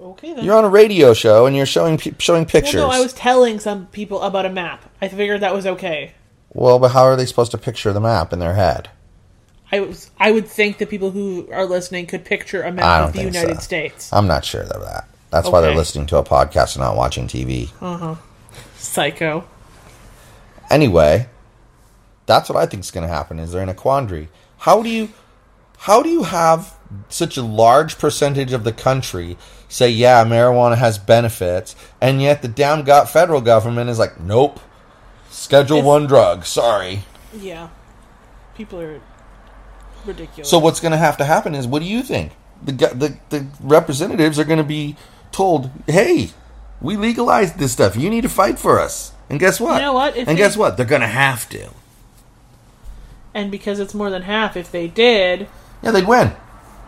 [0.00, 0.44] Okay then.
[0.44, 2.76] You're on a radio show and you're showing showing pictures.
[2.76, 4.84] Well, no, I was telling some people about a map.
[5.02, 6.12] I figured that was okay.
[6.52, 8.88] Well, but how are they supposed to picture the map in their head?
[9.70, 10.10] I was.
[10.18, 13.56] I would think that people who are listening could picture a map of the United
[13.56, 13.60] so.
[13.60, 14.12] States.
[14.12, 15.08] I'm not sure of that.
[15.30, 17.70] That's why they're listening to a podcast and not watching TV.
[17.80, 18.14] Uh huh.
[18.76, 19.44] Psycho.
[20.70, 21.26] Anyway,
[22.26, 23.38] that's what I think is going to happen.
[23.38, 24.28] Is they're in a quandary.
[24.58, 25.10] How do you,
[25.78, 26.74] how do you have
[27.08, 29.36] such a large percentage of the country
[29.68, 34.58] say, yeah, marijuana has benefits, and yet the damn got federal government is like, nope,
[35.30, 36.44] Schedule It's- One drug.
[36.44, 37.02] Sorry.
[37.38, 37.68] Yeah.
[38.56, 39.00] People are
[40.08, 40.48] ridiculous.
[40.50, 42.32] So what's going to have to happen is, what do you think?
[42.64, 44.96] The the the representatives are going to be
[45.30, 46.30] told, "Hey,
[46.80, 47.94] we legalized this stuff.
[47.94, 49.74] You need to fight for us." And guess what?
[49.76, 50.16] You know what?
[50.16, 50.76] If and they- guess what?
[50.76, 51.68] They're going to have to.
[53.34, 55.46] and because it's more than half, if they did,
[55.82, 56.32] Yeah, they'd win.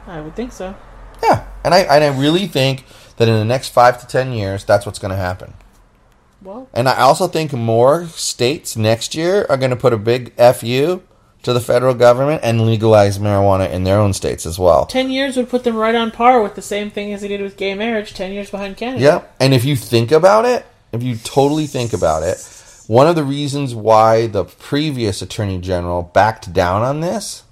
[0.06, 0.74] I would think so.
[1.22, 2.84] Yeah, and I and I really think
[3.18, 5.54] that in the next five to ten years, that's what's going to happen.
[6.42, 10.32] Well, And I also think more states next year are going to put a big
[10.54, 11.02] fu
[11.42, 14.86] to the federal government and legalize marijuana in their own states as well.
[14.86, 17.40] ten years would put them right on par with the same thing as they did
[17.40, 18.12] with gay marriage.
[18.14, 19.02] Ten years behind Canada.
[19.02, 22.38] Yeah, and if you think about it, if you totally think about it,
[22.86, 27.44] one of the reasons why the previous attorney general backed down on this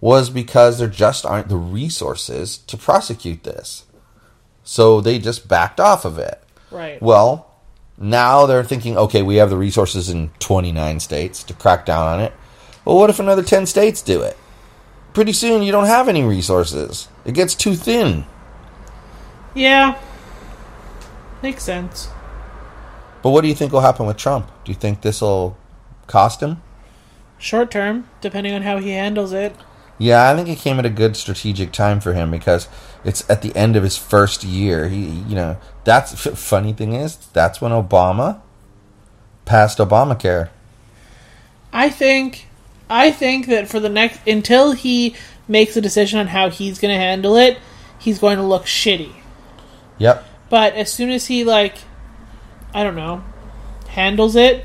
[0.00, 3.84] was because there just aren't the resources to prosecute this.
[4.64, 6.42] So they just backed off of it.
[6.70, 7.00] Right.
[7.00, 7.50] Well,
[7.96, 12.20] now they're thinking, okay, we have the resources in 29 states to crack down on
[12.20, 12.32] it.
[12.84, 14.36] Well, what if another 10 states do it?
[15.12, 17.08] Pretty soon you don't have any resources.
[17.24, 18.24] It gets too thin.
[19.54, 19.98] yeah.
[21.42, 22.08] Makes sense.
[23.22, 24.50] But what do you think will happen with Trump?
[24.64, 25.56] Do you think this will
[26.06, 26.62] cost him?
[27.38, 29.54] Short term, depending on how he handles it.
[29.98, 32.66] Yeah, I think it came at a good strategic time for him because
[33.04, 34.88] it's at the end of his first year.
[34.88, 38.40] He, you know, that's funny thing is that's when Obama
[39.44, 40.48] passed Obamacare.
[41.72, 42.46] I think
[42.88, 45.14] I think that for the next until he
[45.48, 47.58] makes a decision on how he's going to handle it,
[47.98, 49.12] he's going to look shitty.
[49.98, 50.24] Yep.
[50.50, 51.76] But as soon as he like
[52.74, 53.22] I don't know,
[53.88, 54.64] handles it,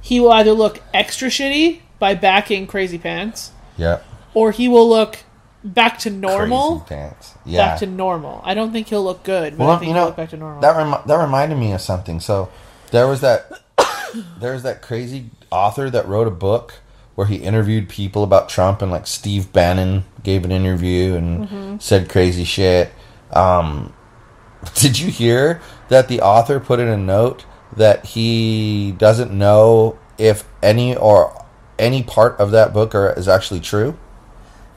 [0.00, 4.04] he will either look extra shitty by backing Crazy Pants Yep.
[4.34, 5.18] or he will look
[5.64, 6.80] back to normal.
[6.80, 7.34] Crazy pants.
[7.44, 7.66] Yeah.
[7.68, 8.40] Back to normal.
[8.44, 10.30] I don't think he'll look good, but I well, think you he'll know, look back
[10.30, 10.60] to normal.
[10.62, 12.20] that that reminded me of something.
[12.20, 12.50] So
[12.90, 13.50] there was that
[14.38, 16.74] there was that crazy author that wrote a book
[17.18, 21.78] where he interviewed people about Trump and like Steve Bannon gave an interview and Mm-hmm.
[21.80, 22.92] said crazy shit.
[23.32, 23.92] Um,
[24.76, 27.44] did you hear that the author put in a note
[27.76, 31.44] that he doesn't know if any or
[31.76, 33.98] any part of that book are, is actually true?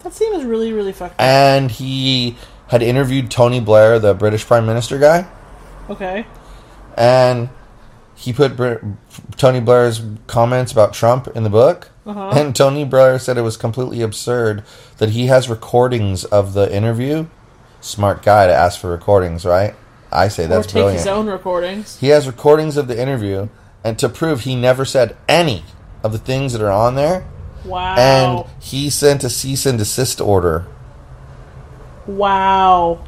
[0.01, 1.21] that seems really, really fucked up.
[1.21, 2.35] And he
[2.69, 5.27] had interviewed Tony Blair, the British Prime Minister guy.
[5.91, 6.25] Okay.
[6.97, 7.49] and
[8.15, 8.77] he put Br-
[9.37, 11.90] Tony Blair's comments about Trump in the book.
[12.05, 12.31] Uh-huh.
[12.33, 14.63] And Tony Blair said it was completely absurd
[14.97, 17.27] that he has recordings of the interview.
[17.79, 19.75] Smart guy to ask for recordings, right?
[20.11, 20.97] I say or that's take brilliant.
[20.99, 21.97] his own recordings.
[21.99, 23.49] He has recordings of the interview,
[23.83, 25.63] and to prove he never said any
[26.03, 27.23] of the things that are on there,
[27.65, 27.95] Wow.
[27.95, 30.65] and he sent a cease and desist order.
[32.07, 32.99] wow.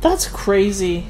[0.00, 1.06] That's crazy.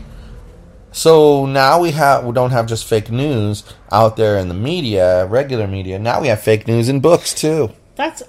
[0.92, 5.26] So now we have we don't have just fake news out there in the media,
[5.26, 5.98] regular media.
[5.98, 7.70] Now we have fake news in books too.
[7.94, 8.22] That's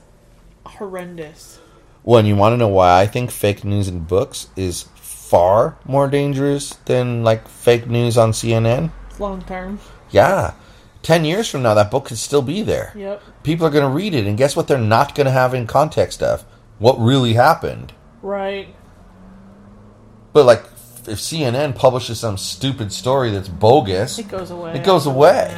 [0.65, 1.60] horrendous.
[2.04, 5.78] Well, and you want to know why I think fake news in books is far
[5.86, 8.91] more dangerous than like fake news on CNN?
[9.17, 9.80] Long term.
[10.10, 10.54] Yeah.
[11.04, 12.93] 10 years from now, that book could still be there.
[12.95, 13.24] Yep.
[13.43, 15.65] People are going to read it, and guess what they're not going to have in
[15.65, 16.45] context of?
[16.78, 17.93] What really happened.
[18.21, 18.76] Right.
[20.34, 20.63] But, like,
[21.07, 24.75] if CNN publishes some stupid story that's bogus, It goes away.
[24.75, 25.51] It goes away.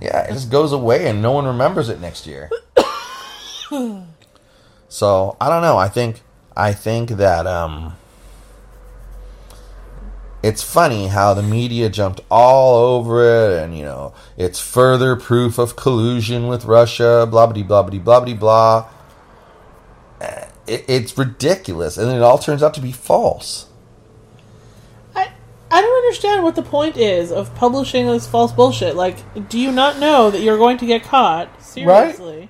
[0.00, 2.50] Yeah, it just goes away and no one remembers it next year.
[4.88, 5.76] so, I don't know.
[5.76, 6.22] I think,
[6.56, 7.96] I think that, um,
[10.42, 15.56] it's funny how the media jumped all over it, and you know, it's further proof
[15.56, 18.88] of collusion with Russia, blah blah blah blah blah blah blah.
[20.66, 23.66] It, it's ridiculous, and then it all turns out to be false.
[26.20, 28.94] I I don't understand what the point is of publishing this false bullshit.
[28.96, 29.16] Like,
[29.48, 31.62] do you not know that you're going to get caught?
[31.62, 32.38] Seriously.
[32.40, 32.48] Right?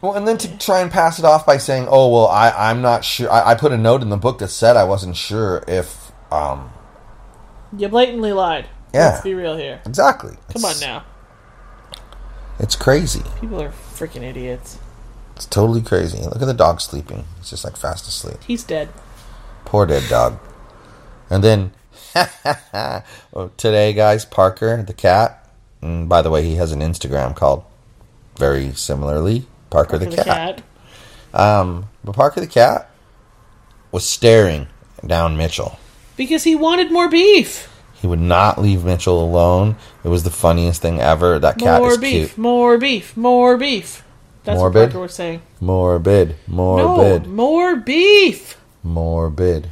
[0.00, 2.82] Well, and then to try and pass it off by saying, "Oh, well, I, I'm
[2.82, 5.62] not sure." I, I put a note in the book that said I wasn't sure
[5.68, 6.72] if, um,
[7.76, 8.66] You blatantly lied.
[8.92, 9.10] Yeah.
[9.10, 9.80] Let's be real here.
[9.86, 10.36] exactly.
[10.52, 11.04] Come on now.
[12.58, 13.22] It's crazy.
[13.40, 14.78] People are freaking idiots.
[15.36, 16.18] It's totally crazy.
[16.18, 17.24] Look at the dog sleeping.
[17.38, 18.38] He's just like fast asleep.
[18.46, 18.88] He's dead.
[19.64, 20.38] Poor dead dog.
[21.30, 21.72] And then
[23.56, 25.48] today, guys, Parker the cat.
[25.80, 27.64] And by the way, he has an Instagram called
[28.36, 30.62] very similarly Parker, For the, the cat.
[31.32, 31.38] cat.
[31.40, 32.90] Um, but Parker the cat
[33.90, 34.68] was staring
[35.06, 35.78] down Mitchell.
[36.16, 37.68] Because he wanted more beef.
[37.94, 39.76] He would not leave Mitchell alone.
[40.04, 41.38] It was the funniest thing ever.
[41.38, 42.28] That cat more is beef.
[42.30, 42.38] cute.
[42.38, 43.16] More beef.
[43.16, 44.04] More beef.
[44.44, 44.74] That's Morbid?
[44.74, 45.40] what Parker was saying.
[45.60, 48.58] Morbid, morbid, No, more beef.
[48.82, 49.68] morbid.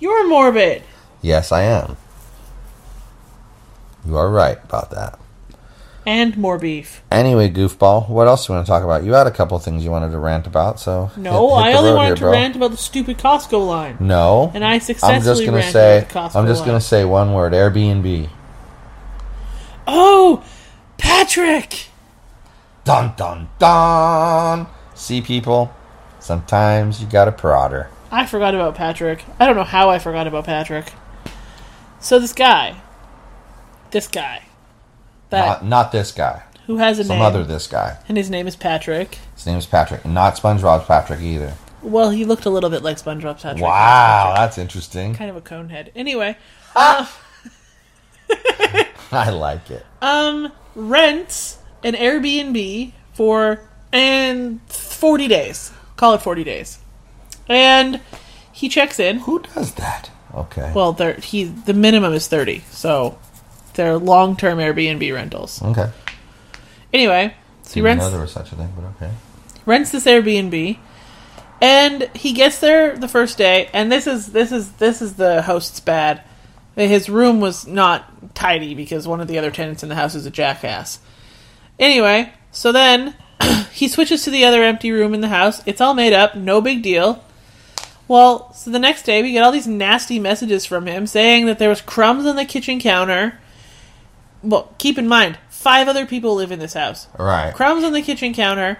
[0.00, 0.82] You're morbid.
[1.22, 1.96] Yes, I am.
[4.06, 5.18] You are right about that.
[6.06, 7.02] And more beef.
[7.10, 9.04] Anyway, goofball, what else do you want to talk about?
[9.04, 11.78] You had a couple things you wanted to rant about, so No, hit- hit I
[11.78, 12.32] only wanted here, to bro.
[12.32, 13.96] rant about the stupid Costco line.
[14.00, 15.98] No, And I I'm just successfully gonna ranted say.
[15.98, 16.68] about the Costco I'm just line.
[16.68, 18.28] gonna say one word: Airbnb.
[19.86, 20.42] Oh,
[20.96, 21.88] Patrick!
[22.84, 24.66] Dun dun dun.
[24.94, 25.74] See, people,
[26.20, 27.88] sometimes you got a prodder.
[28.10, 29.24] I forgot about Patrick.
[29.38, 30.90] I don't know how I forgot about Patrick.
[32.00, 32.80] So this guy,
[33.90, 34.42] this guy,
[35.30, 36.42] that Not, not this guy.
[36.66, 37.98] who has a Some name, other this guy.
[38.08, 39.18] and his name is Patrick.
[39.34, 40.04] His name is Patrick.
[40.04, 41.54] Not SpongeBob's Patrick either.
[41.82, 43.62] Well, he looked a little bit like SpongeBob Patrick.
[43.62, 45.14] Wow, that's interesting.
[45.14, 45.90] kind of a cone head.
[45.94, 46.36] Anyway,
[46.76, 47.08] I
[49.30, 49.84] like it.
[50.02, 53.60] um, rents an Airbnb for
[53.92, 55.72] and forty days.
[55.96, 56.78] Call it forty days,
[57.48, 58.00] and
[58.52, 59.20] he checks in.
[59.20, 60.10] Who does that?
[60.34, 60.72] Okay.
[60.74, 63.18] Well, they're, he the minimum is thirty, so
[63.74, 65.62] they're long term Airbnb rentals.
[65.62, 65.90] okay.
[66.92, 69.14] Anyway, so he rents know there was such a thing, but okay.
[69.66, 70.78] rents this Airbnb,
[71.60, 73.68] and he gets there the first day.
[73.72, 76.22] And this is this is this is the host's bad.
[76.74, 80.26] His room was not tidy because one of the other tenants in the house is
[80.26, 81.00] a jackass.
[81.78, 83.16] Anyway, so then
[83.72, 85.60] he switches to the other empty room in the house.
[85.66, 87.24] It's all made up, no big deal.
[88.08, 91.58] Well, so the next day we get all these nasty messages from him saying that
[91.58, 93.38] there was crumbs on the kitchen counter.
[94.42, 97.52] Well, keep in mind, five other people live in this house Right.
[97.54, 98.78] crumbs on the kitchen counter.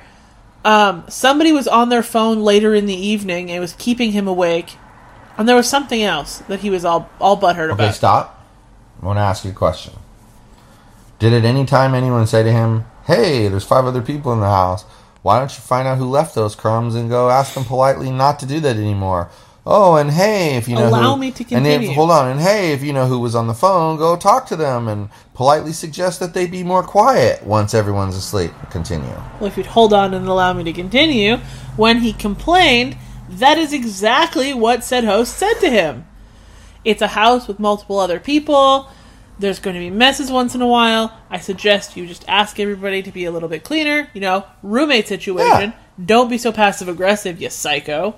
[0.64, 4.76] Um, somebody was on their phone later in the evening and was keeping him awake.
[5.36, 7.80] And there was something else that he was all all butthurt Okay, about.
[7.84, 8.44] Okay, stop.
[9.00, 9.92] I want to ask you a question.
[11.20, 14.48] Did at any time anyone say to him, "Hey, there's five other people in the
[14.48, 14.84] house.
[15.22, 18.38] Why don't you find out who left those crumbs and go ask them politely not
[18.40, 19.30] to do that anymore?"
[19.70, 21.70] Oh, and hey, if you know Allow who, me to continue.
[21.70, 24.16] And if, hold on, and hey, if you know who was on the phone, go
[24.16, 28.50] talk to them and politely suggest that they be more quiet once everyone's asleep.
[28.70, 29.12] Continue.
[29.38, 31.36] Well, if you'd hold on and allow me to continue,
[31.76, 32.96] when he complained,
[33.28, 36.06] that is exactly what said host said to him.
[36.82, 38.88] It's a house with multiple other people.
[39.38, 41.16] There's going to be messes once in a while.
[41.30, 44.10] I suggest you just ask everybody to be a little bit cleaner.
[44.12, 45.74] You know, roommate situation.
[46.04, 48.16] Don't be so passive aggressive, you psycho.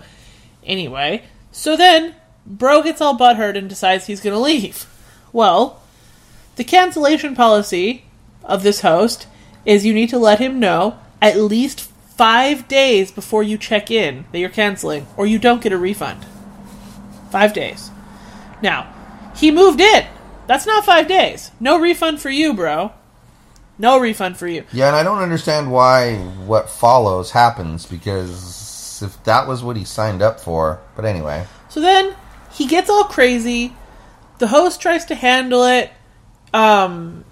[0.65, 2.15] Anyway, so then
[2.47, 4.87] Bro gets all butthurt and decides he's going to leave.
[5.33, 5.83] Well,
[6.57, 8.05] the cancellation policy
[8.45, 9.27] of this host
[9.65, 14.25] is you need to let him know at least five days before you check in
[14.33, 16.27] that you're canceling, or you don't get a refund.
[17.31, 17.91] Five days.
[18.63, 18.93] Now,
[19.37, 20.07] He moved in.
[20.51, 21.53] That's not five days.
[21.61, 22.91] No refund for you, bro.
[23.79, 24.65] No refund for you.
[24.73, 29.85] Yeah, and I don't understand why what follows happens because if that was what he
[29.85, 30.81] signed up for.
[30.97, 32.17] But anyway, So then
[32.53, 33.77] he gets all crazy.
[34.39, 35.93] The host tries to handle it.
[36.53, 37.25] Um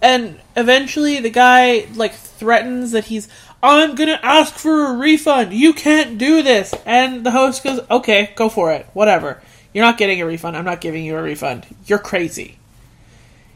[0.00, 3.28] and eventually the guy like threatens that he's
[3.64, 5.54] I'm going to ask for a refund.
[5.54, 6.72] You can't do this.
[6.86, 8.86] And the host goes, "Okay, go for it.
[8.92, 9.42] Whatever.
[9.72, 10.56] You're not getting a refund.
[10.56, 11.66] I'm not giving you a refund.
[11.86, 12.58] You're crazy.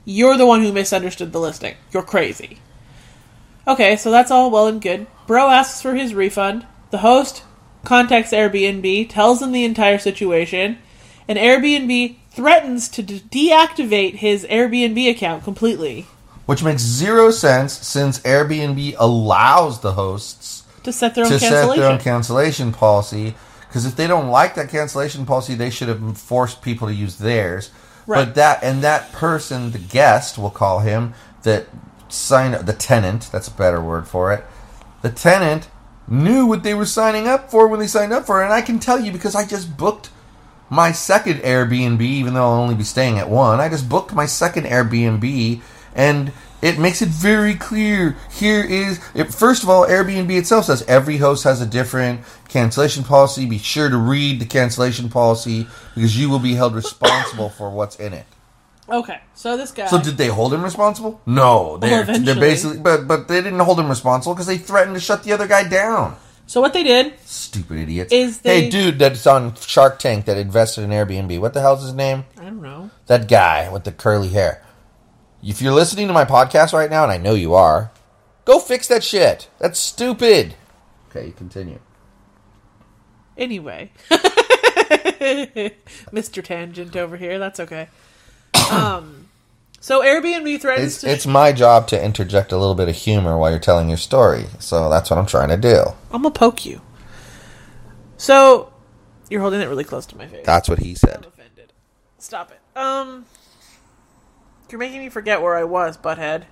[0.05, 1.75] You're the one who misunderstood the listing.
[1.93, 2.59] You're crazy."
[3.67, 5.07] Okay, so that's all well and good.
[5.27, 6.67] Bro asks for his refund.
[6.91, 7.43] The host
[7.85, 10.79] contacts Airbnb, tells them the entire situation,
[11.27, 16.07] and Airbnb threatens to de- deactivate his Airbnb account completely
[16.47, 21.75] which makes zero sense since Airbnb allows the hosts to set their own to set
[21.75, 23.35] their own cancellation policy.
[23.75, 27.19] Because if they don't like that cancellation policy, they should have forced people to use
[27.19, 27.73] theirs.
[28.07, 28.25] Right.
[28.25, 31.67] But that and that person, the guest, we'll call him that
[32.09, 33.31] signed the tenant.
[33.33, 34.45] That's a better word for it.
[35.03, 35.67] The tenant
[36.07, 38.63] knew what they were signing up for when they signed up for it, and I
[38.63, 40.11] can tell you because I just booked
[40.71, 43.59] my second Airbnb, even though I'll only be staying at one.
[43.59, 45.61] I just booked my second Airbnb,
[45.97, 46.33] and
[46.65, 48.17] it makes it very clear.
[48.33, 53.05] Here is it, first of all, Airbnb itself says every host has a different cancellation
[53.05, 53.47] policy.
[53.47, 57.97] Be sure to read the cancellation policy because you will be held responsible for what's
[57.97, 58.27] in it.
[58.89, 59.87] okay, so this guy.
[59.87, 61.21] So did they hold him responsible?
[61.27, 65.01] No, they're, they're basically, but but they didn't hold him responsible because they threatened to
[65.01, 66.17] shut the other guy down.
[66.47, 68.13] so what they did Stupid idiots.
[68.13, 71.39] Is hey, they- dude, that's on Shark Tank that invested in Airbnb.
[71.41, 72.25] What the hell's his name?
[72.39, 72.91] I don't know.
[73.07, 74.64] That guy with the curly hair.
[75.45, 77.91] If you're listening to my podcast right now, and I know you are,
[78.45, 79.49] go fix that shit.
[79.59, 80.55] That's stupid.
[81.11, 81.81] Okay, continue.
[83.37, 83.91] Anyway,
[86.13, 86.43] Mr.
[86.43, 87.39] Tangent over here.
[87.39, 87.89] That's okay.
[88.71, 89.29] Um,
[89.81, 91.11] so Airbnb threatens It's to.
[91.11, 94.47] it's my job to interject a little bit of humor while you're telling your story.
[94.61, 95.83] So that's what I'm trying to do.
[96.13, 96.81] I'm gonna poke you.
[98.17, 98.73] So
[99.29, 100.47] you're holding it really close to my face.
[100.47, 101.27] That's what he I'm said.
[101.27, 101.73] offended.
[102.19, 102.61] Stop it.
[102.79, 103.27] Um,
[104.75, 106.47] you're making me forget where I was, butthead.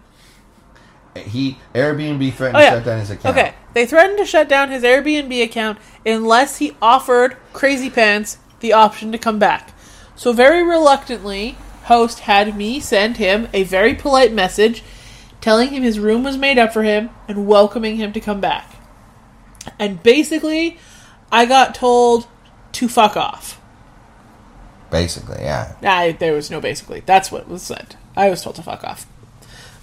[1.17, 3.37] He Airbnb threatened Oh to shut down his account.
[3.37, 8.75] Okay, they threatened to shut down his Airbnb account unless he offered Crazy Pants the
[8.75, 9.75] option to come back.
[10.15, 11.57] So very reluctantly,
[11.87, 14.85] host had me send him a very polite message
[15.41, 18.77] telling him his room was made up for him and welcoming him to come back.
[19.81, 20.79] And basically,
[21.33, 22.29] I got told
[22.71, 23.61] to fuck off.
[24.93, 25.75] Basically, yeah.
[25.83, 27.03] I, there was no basically.
[27.05, 27.97] That's what was said.
[28.17, 29.07] I was told to fuck off.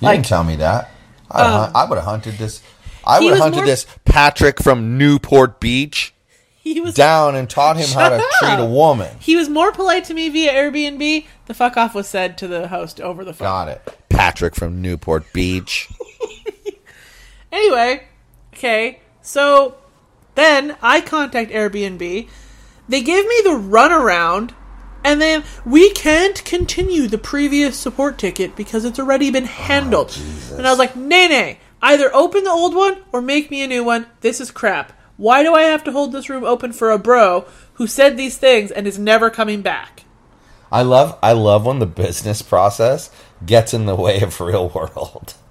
[0.01, 0.91] You Like- didn't tell me that.
[1.31, 2.61] I'd Um, I would have hunted this.
[3.05, 6.13] I would have hunted more- this Patrick from Newport Beach
[6.61, 9.15] He was down and taught him how to Shut treat a woman.
[9.19, 11.25] He was more polite to me via Airbnb.
[11.47, 13.45] The fuck off was said to the host over the phone.
[13.47, 13.97] Got it.
[14.09, 15.87] Patrick from Newport Beach.
[17.51, 18.03] Anyway,
[18.53, 19.75] okay, so
[20.35, 22.27] then I contact Airbnb.
[22.87, 24.51] They give me the runaround,
[25.03, 30.17] and then we can't continue the previous support ticket because it's already been oh, handled.
[30.51, 33.67] and I was like, nay, nay, either open the old one or make me a
[33.67, 34.07] new one.
[34.21, 34.93] This is crap.
[35.17, 38.37] Why do I have to hold this room open for a bro who said these
[38.37, 40.05] things and is never coming back?
[40.71, 43.09] I love I love when the business process
[43.45, 45.33] gets in the way of real world.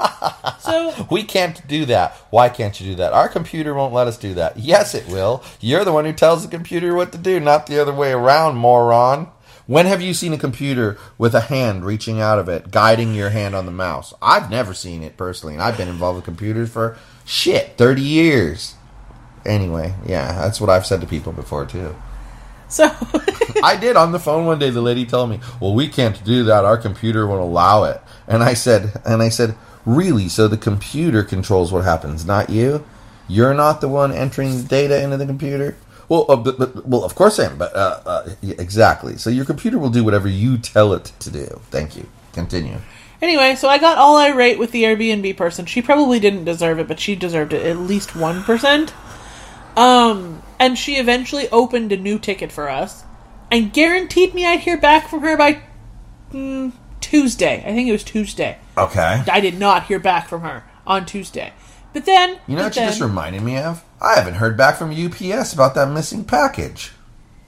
[0.60, 2.14] So We can't do that.
[2.30, 3.12] Why can't you do that?
[3.12, 4.58] Our computer won't let us do that.
[4.58, 5.42] Yes, it will.
[5.60, 8.56] You're the one who tells the computer what to do, not the other way around,
[8.56, 9.28] moron.
[9.66, 13.30] When have you seen a computer with a hand reaching out of it, guiding your
[13.30, 14.12] hand on the mouse?
[14.20, 18.74] I've never seen it personally, and I've been involved with computers for shit, 30 years.
[19.46, 21.96] Anyway, yeah, that's what I've said to people before, too.
[22.68, 22.90] so
[23.64, 24.70] I did on the phone one day.
[24.70, 26.64] The lady told me, "Well, we can't do that.
[26.64, 30.28] Our computer won't allow it." And I said, "And I said, really?
[30.28, 32.84] So the computer controls what happens, not you?
[33.28, 35.76] You're not the one entering data into the computer."
[36.08, 37.56] Well, uh, but, but, well, of course I am.
[37.56, 39.16] But uh, uh, yeah, exactly.
[39.16, 41.60] So your computer will do whatever you tell it to do.
[41.70, 42.08] Thank you.
[42.32, 42.78] Continue.
[43.22, 45.66] Anyway, so I got all irate with the Airbnb person.
[45.66, 48.92] She probably didn't deserve it, but she deserved it at least 1%.
[49.76, 53.04] Um, and she eventually opened a new ticket for us
[53.50, 55.62] and guaranteed me I'd hear back from her by
[56.32, 56.72] mm,
[57.14, 57.58] Tuesday.
[57.66, 58.58] I think it was Tuesday.
[58.78, 59.24] Okay.
[59.28, 61.52] I did not hear back from her on Tuesday.
[61.92, 63.82] But then, You know but what you then, just reminded me of?
[64.00, 66.92] I haven't heard back from UPS about that missing package.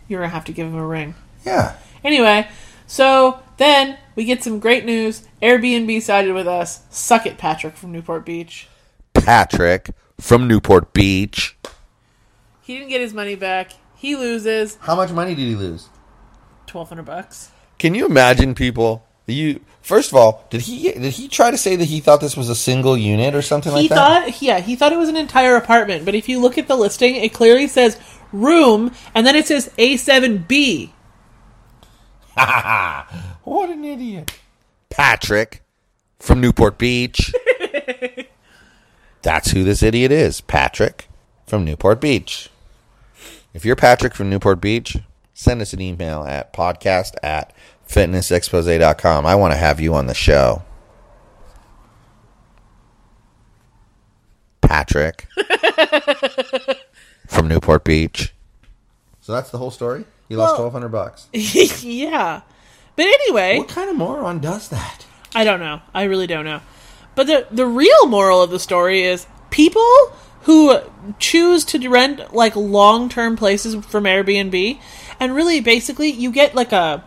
[0.08, 1.14] you're gonna have to give him a ring.
[1.46, 1.76] Yeah.
[2.02, 2.48] Anyway,
[2.88, 5.22] so then we get some great news.
[5.40, 6.80] Airbnb sided with us.
[6.90, 8.66] Suck it, Patrick from Newport Beach.
[9.14, 9.90] Patrick
[10.20, 11.56] from Newport Beach.
[12.62, 13.74] He didn't get his money back.
[13.94, 15.88] He loses How much money did he lose?
[16.66, 17.50] twelve hundred bucks.
[17.78, 19.06] Can you imagine people?
[19.26, 22.36] You first of all, did he did he try to say that he thought this
[22.36, 24.24] was a single unit or something He like that?
[24.24, 26.04] thought, yeah, he thought it was an entire apartment.
[26.04, 27.98] But if you look at the listing, it clearly says
[28.32, 30.92] room, and then it says A seven B.
[32.34, 34.38] what an idiot.
[34.90, 35.62] Patrick
[36.18, 37.32] from Newport Beach.
[39.22, 40.40] That's who this idiot is.
[40.40, 41.08] Patrick
[41.46, 42.50] from Newport Beach.
[43.54, 44.96] If you're Patrick from Newport Beach,
[45.34, 47.52] send us an email at podcast at
[47.92, 49.26] fitnessexpose.com.
[49.26, 50.62] I want to have you on the show.
[54.60, 55.26] Patrick
[57.26, 58.32] from Newport Beach.
[59.20, 60.04] So that's the whole story?
[60.28, 61.28] He lost Well- 1200 bucks.
[61.84, 62.40] yeah.
[62.96, 65.06] But anyway, What kind of moron does that?
[65.34, 65.80] I don't know.
[65.94, 66.60] I really don't know.
[67.14, 69.82] But the the real moral of the story is people
[70.42, 70.78] who
[71.18, 74.78] choose to rent like long term places from Airbnb,
[75.20, 77.02] and really basically you get like a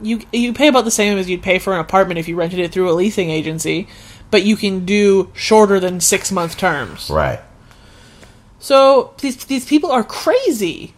[0.00, 2.58] you you pay about the same as you'd pay for an apartment if you rented
[2.60, 3.88] it through a leasing agency,
[4.30, 7.10] but you can do shorter than six month terms.
[7.10, 7.40] Right.
[8.58, 10.94] So these these people are crazy.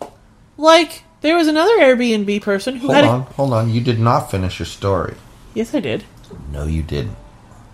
[0.56, 3.70] Like there was another Airbnb person who Hold had on, a hold on.
[3.70, 5.14] You did not finish your story.
[5.54, 6.04] yes I did.
[6.52, 7.16] No, you didn't.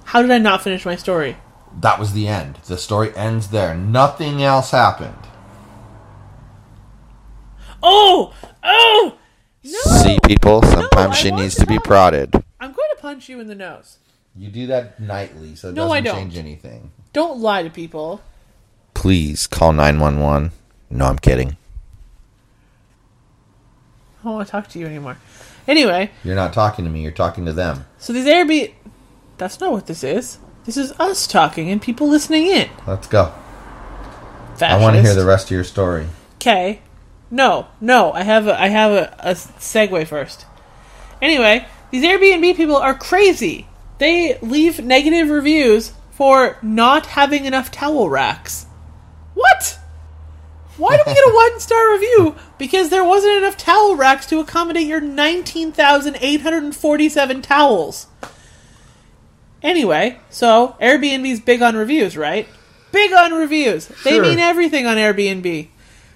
[0.05, 1.37] How did I not finish my story?
[1.81, 2.57] That was the end.
[2.67, 3.75] The story ends there.
[3.77, 5.19] Nothing else happened.
[7.83, 8.33] Oh
[8.65, 9.19] oh
[9.67, 9.79] no!
[10.03, 12.33] See, people, sometimes I she needs to to be prodded.
[12.61, 13.99] I'm going to punch you in the nose.
[14.35, 16.17] You do that nightly, so it No, doesn't I don't.
[16.17, 16.91] change anything.
[17.13, 18.21] Don't lie to people.
[18.95, 20.53] Please call 911.
[20.91, 21.57] No, I'm kidding.
[24.21, 25.19] I don't want to talk to you anymore.
[25.69, 27.87] Anyway, You're not talking to me, you're talking to them.
[27.99, 28.73] so these Airbnb.
[29.39, 30.39] That's not what this is.
[30.65, 32.69] This is us talking and people listening in.
[32.87, 33.33] Let's go.
[34.61, 36.07] I want to hear the rest of your story.
[36.37, 36.81] Okay.
[37.31, 38.13] No, no.
[38.13, 40.47] I have a, I have a, a segue first.
[41.21, 43.67] Anyway, these Airbnb people are crazy.
[43.99, 48.67] They leave negative reviews for not having enough towel racks.
[49.35, 49.79] What?
[50.77, 52.35] Why do we get a one star review?
[52.59, 58.07] Because there wasn't enough towel racks to accommodate your 19,847 towels.
[59.63, 62.49] Anyway, so Airbnb's big on reviews, right?
[62.93, 63.89] Big on reviews.
[64.05, 65.67] They mean everything on Airbnb.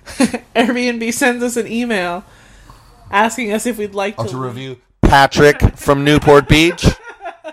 [0.54, 2.24] Airbnb sends us an email
[3.10, 6.86] asking us if we'd like oh, to, review Patrick from Newport Beach.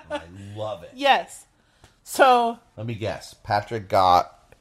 [0.10, 0.22] I
[0.56, 0.92] love it.
[0.94, 1.46] Yes.
[2.04, 3.34] So Let me guess.
[3.34, 4.56] Patrick got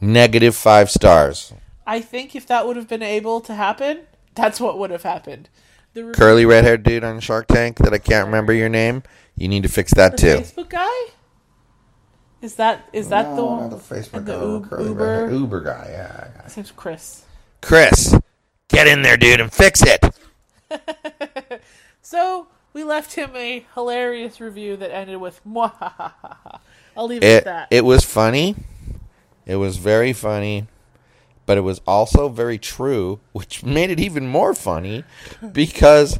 [0.00, 1.52] negative five stars.
[1.86, 4.02] I think if that would have been able to happen,
[4.34, 5.48] that's what would have happened.
[5.92, 9.02] The, re- Curly red haired dude on Shark Tank that I can't remember your name.
[9.36, 10.36] You need to fix that the too.
[10.42, 11.12] Facebook guy.
[12.44, 13.70] Is that is that the one?
[13.70, 15.30] the Facebook the guy, Ub- curly Uber?
[15.30, 15.86] Uber guy.
[15.90, 17.24] Yeah, His name's Chris.
[17.62, 18.14] Chris,
[18.68, 20.04] get in there, dude, and fix it.
[22.02, 26.58] So we left him a hilarious review that ended with "Mwahahaha."
[26.94, 27.68] I'll leave it, at It that.
[27.70, 28.56] it was funny.
[29.46, 30.66] It was very funny,
[31.46, 35.02] but it was also very true, which made it even more funny
[35.52, 36.18] because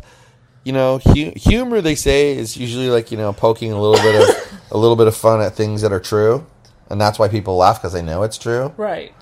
[0.64, 4.20] you know hu- humor they say is usually like you know poking a little bit
[4.20, 6.46] of a little bit of fun at things that are true,
[6.90, 8.72] and that's why people laugh because they know it's true.
[8.76, 9.14] right.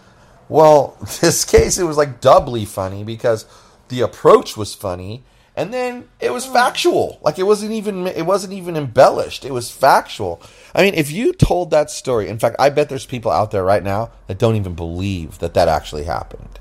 [0.49, 3.47] Well, this case it was like doubly funny because
[3.89, 5.25] the approach was funny
[5.55, 6.53] and then it was mm.
[6.53, 7.19] factual.
[7.23, 9.45] Like it wasn't even it wasn't even embellished.
[9.45, 10.41] It was factual.
[10.75, 13.65] I mean, if you told that story, in fact, I bet there's people out there
[13.65, 16.59] right now that don't even believe that that actually happened.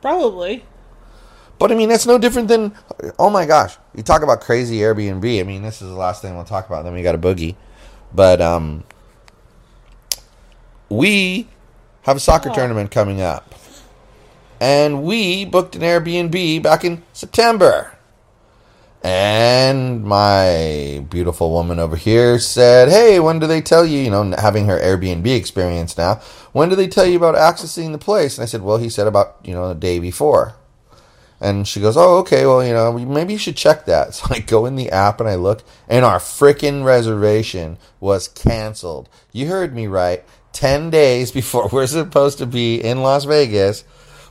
[0.00, 0.64] Probably.
[1.62, 2.74] But I mean, that's no different than
[3.20, 5.38] oh my gosh, you talk about crazy Airbnb.
[5.38, 6.82] I mean, this is the last thing we'll talk about.
[6.82, 7.54] Then we got a boogie,
[8.12, 8.82] but um,
[10.88, 11.46] we
[12.02, 12.54] have a soccer Oh.
[12.54, 13.54] tournament coming up,
[14.60, 17.92] and we booked an Airbnb back in September.
[19.04, 24.00] And my beautiful woman over here said, "Hey, when do they tell you?
[24.00, 26.20] You know, having her Airbnb experience now.
[26.50, 29.06] When do they tell you about accessing the place?" And I said, "Well, he said
[29.06, 30.56] about you know the day before."
[31.42, 32.46] And she goes, "Oh, okay.
[32.46, 35.28] Well, you know, maybe you should check that." So I go in the app and
[35.28, 39.08] I look, and our freaking reservation was canceled.
[39.32, 40.24] You heard me right.
[40.52, 43.84] Ten days before we're supposed to be in Las Vegas,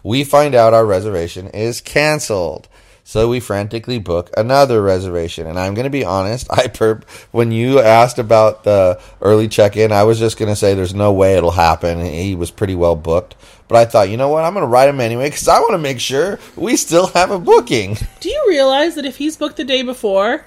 [0.03, 2.67] we find out our reservation is canceled.
[3.03, 5.47] So we frantically book another reservation.
[5.47, 9.91] And I'm going to be honest, I perp when you asked about the early check-in,
[9.91, 11.99] I was just going to say there's no way it'll happen.
[11.99, 13.35] He was pretty well booked.
[13.71, 14.43] But I thought, you know what?
[14.43, 17.31] I'm going to write him anyway because I want to make sure we still have
[17.31, 17.97] a booking.
[18.19, 20.45] Do you realize that if he's booked the day before,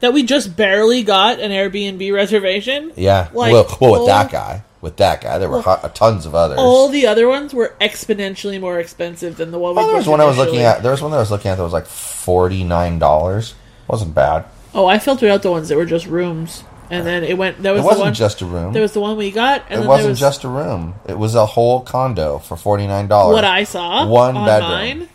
[0.00, 2.92] that we just barely got an Airbnb reservation.
[2.96, 3.28] Yeah.
[3.32, 6.34] Like, well, well, with all- that guy, with that guy, there were hu- tons of
[6.34, 6.58] others.
[6.58, 10.06] All the other ones were exponentially more expensive than the one we oh, there was
[10.06, 10.82] one I was looking at.
[10.82, 13.54] There was one that I was looking at that was like forty nine dollars.
[13.88, 14.46] Wasn't bad.
[14.72, 17.62] Oh, I filtered out the ones that were just rooms, and then it went.
[17.62, 18.14] That was It wasn't one.
[18.14, 18.72] just a room.
[18.72, 20.94] there was the one we got, and it then wasn't there was just a room.
[21.06, 23.34] It was a whole condo for forty nine dollars.
[23.34, 24.06] what I saw.
[24.06, 25.08] One on bedroom.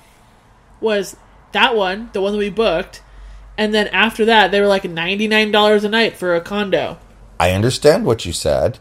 [0.81, 1.15] was
[1.51, 3.01] that one, the one that we booked,
[3.57, 6.97] and then after that, they were like ninety nine dollars a night for a condo.
[7.39, 8.79] I understand what you said.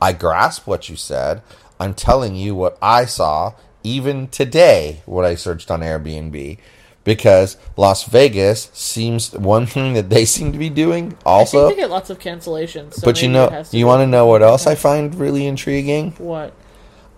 [0.00, 1.42] I grasp what you said.
[1.80, 6.58] I'm telling you what I saw even today when I searched on Airbnb
[7.04, 11.68] because Las Vegas seems one thing that they seem to be doing also.
[11.68, 12.94] they get lots of cancellations.
[12.94, 15.14] So but you know, it has to you want to know what else I find
[15.14, 16.12] really intriguing?
[16.18, 16.52] what?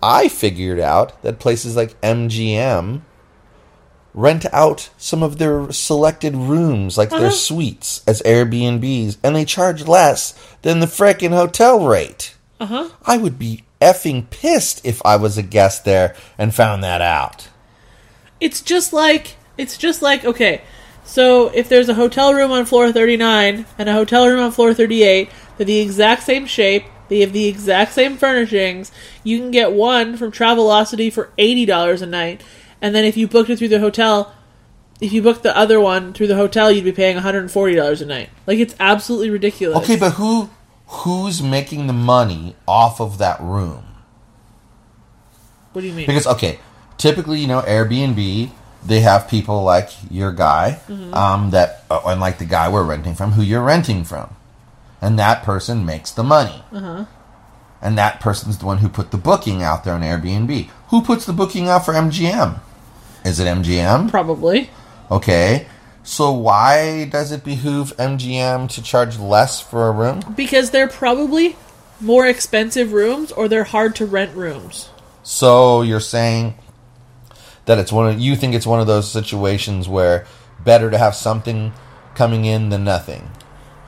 [0.03, 3.01] I figured out that places like MGM
[4.14, 7.30] rent out some of their selected rooms, like their Uh-huh.
[7.30, 12.34] suites, as Airbnbs, and they charge less than the frickin' hotel rate.
[12.59, 12.89] Uh huh.
[13.05, 17.49] I would be effing pissed if I was a guest there and found that out.
[18.41, 20.62] It's just like it's just like okay.
[21.04, 24.74] So if there's a hotel room on floor 39 and a hotel room on floor
[24.74, 28.90] 38, they're the exact same shape, they have the exact same furnishings.
[29.22, 32.42] You can get one from Travelocity for eighty dollars a night,
[32.80, 34.34] and then if you booked it through the hotel,
[35.00, 37.50] if you booked the other one through the hotel, you'd be paying one hundred and
[37.50, 38.30] forty dollars a night.
[38.46, 39.78] Like it's absolutely ridiculous.
[39.78, 40.50] Okay, but who
[40.86, 43.84] who's making the money off of that room?
[45.76, 46.07] what do you mean?
[46.07, 46.59] Because okay,
[46.96, 48.50] typically you know Airbnb
[48.87, 51.14] they have people like your guy, Mm-hmm.
[51.14, 54.34] um, that uh, and like the guy we're renting from, who you're renting from,
[55.01, 56.62] and that person makes the money.
[56.72, 57.05] Uh-huh.
[57.82, 60.68] And that person's the one who put the booking out there on Airbnb.
[60.89, 62.59] Who puts the booking out for MGM?
[63.24, 64.11] Is it MGM?
[64.11, 64.70] Probably.
[65.11, 65.66] Okay.
[66.03, 70.22] So why does it behoove MGM to charge less for a room?
[70.37, 71.57] Because they're probably
[72.01, 74.89] more expensive rooms or they're hard to rent rooms.
[75.22, 76.55] So you're saying
[77.66, 80.26] that it's one of you think it's one of those situations where
[80.64, 81.72] better to have something
[82.14, 83.30] coming in than nothing.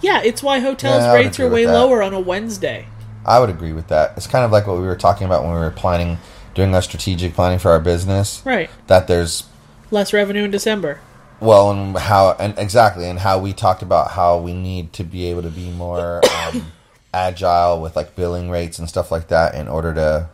[0.01, 2.87] Yeah, it's why hotels Yeah, rates are way lower on a Wednesday.
[3.24, 4.12] I would agree with that.
[4.16, 6.18] It's kind of like what we were talking about when we were planning
[6.55, 8.43] doing our strategic planning for our business.
[8.45, 8.70] Right.
[8.87, 9.45] That there's
[9.91, 11.01] Less revenue in December.
[11.41, 15.26] well and how and exactly and how we talked about how we need to be
[15.26, 16.72] able to be more um,
[17.14, 20.29] agile with like billing rates and stuff like that in order to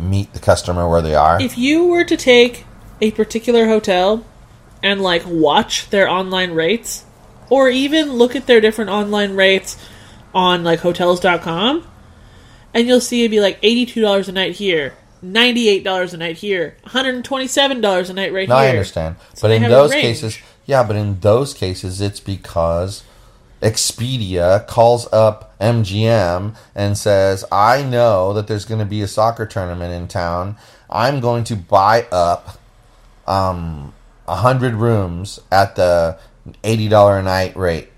[0.00, 1.40] meet the customer where they are.
[1.40, 2.64] If you were to take
[3.00, 4.24] a particular hotel
[4.82, 7.04] and like watch their online rates
[7.48, 9.76] or even look at their different online rates
[10.34, 11.86] on like hotels.com
[12.72, 14.94] and you'll see it'd be like $82 a night here,
[15.24, 19.16] $98 a night here, $127 a night right No, I understand.
[19.34, 23.02] So but in those cases, yeah, but in those cases, it's because
[23.62, 29.46] Expedia calls up MGM and says, I know that there's going to be a soccer
[29.46, 30.56] tournament in town.
[30.88, 32.58] I'm going to buy up
[33.26, 33.92] um,
[34.24, 36.18] 100 rooms at the
[36.64, 37.88] $80 a night rate.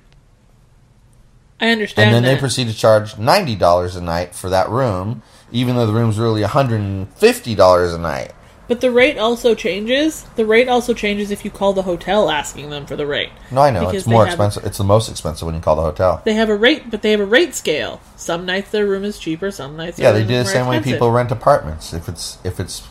[1.61, 5.77] I understand And then they proceed to charge $90 a night for that room, even
[5.77, 8.33] though the room's really $150 a night.
[8.69, 10.23] But the rate also changes.
[10.37, 13.31] The rate also changes if you call the hotel asking them for the rate.
[13.51, 13.81] No, I know.
[13.81, 14.65] Because it's more have- expensive.
[14.65, 16.23] It's the most expensive when you call the hotel.
[16.25, 18.01] They have a rate, but they have a rate scale.
[18.17, 19.51] Some nights their room is cheaper.
[19.51, 21.93] Some nights Yeah, they do the same way people rent apartments.
[21.93, 22.83] If it's if it's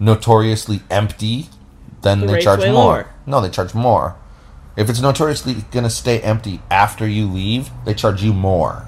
[0.00, 1.48] notoriously empty,
[2.02, 2.72] then The they charge more.
[2.72, 3.06] lower.
[3.26, 4.16] No, they charge more.
[4.76, 8.86] If it's notoriously going to stay empty after you leave, they charge you more.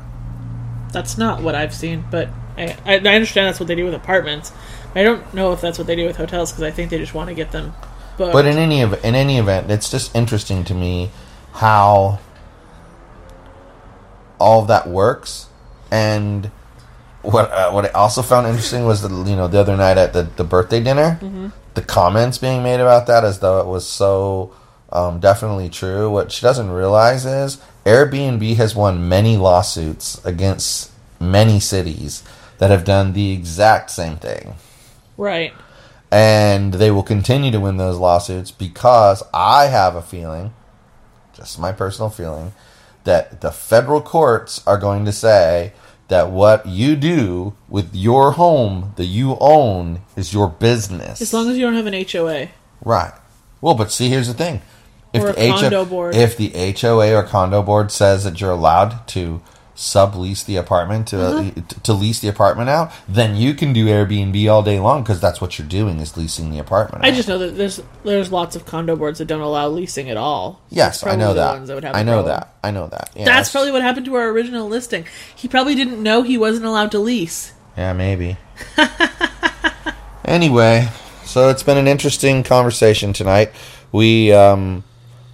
[0.92, 3.94] That's not what I've seen, but I, I, I understand that's what they do with
[3.94, 4.50] apartments.
[4.94, 7.14] I don't know if that's what they do with hotels because I think they just
[7.14, 7.74] want to get them.
[8.16, 8.32] Booked.
[8.32, 11.10] But in any ev- in any event, it's just interesting to me
[11.52, 12.20] how
[14.38, 15.48] all of that works.
[15.90, 16.50] And
[17.22, 20.12] what uh, what I also found interesting was that you know the other night at
[20.12, 21.18] the, the birthday dinner,
[21.74, 24.54] the comments being made about that as though it was so
[24.92, 26.08] um, definitely true.
[26.08, 32.22] What she doesn't realize is Airbnb has won many lawsuits against many cities
[32.58, 34.54] that have done the exact same thing
[35.16, 35.52] right,
[36.10, 40.54] and they will continue to win those lawsuits because I have a feeling,
[41.34, 42.52] just my personal feeling,
[43.04, 45.72] that the federal courts are going to say
[46.08, 51.20] that what you do with your home that you own is your business.
[51.22, 52.48] as long as you don't have an HOA.
[52.84, 53.12] right.
[53.60, 54.60] Well, but see, here's the thing:
[55.14, 56.14] if Or the a condo board.
[56.14, 59.40] if the HOA or condo board says that you're allowed to
[59.76, 61.50] sublease the apartment to Uh-huh.
[61.68, 65.20] to, to lease the apartment out, then you can do Airbnb all day long because
[65.20, 67.04] that's what you're doing is leasing the apartment.
[67.04, 67.14] I out.
[67.14, 70.60] just know that there's there's lots of condo boards that don't allow leasing at all.
[70.70, 71.66] yes, I know that.
[71.66, 72.54] that would have I know that.
[72.62, 73.10] I know that.
[73.16, 75.06] Yeah, That's probably what happened to our original listing.
[75.34, 77.52] He probably didn't know he wasn't allowed to lease.
[77.76, 78.36] Yeah, maybe.
[80.24, 80.88] anyway,
[81.24, 83.50] so it's been an interesting conversation tonight.
[83.92, 84.84] We um,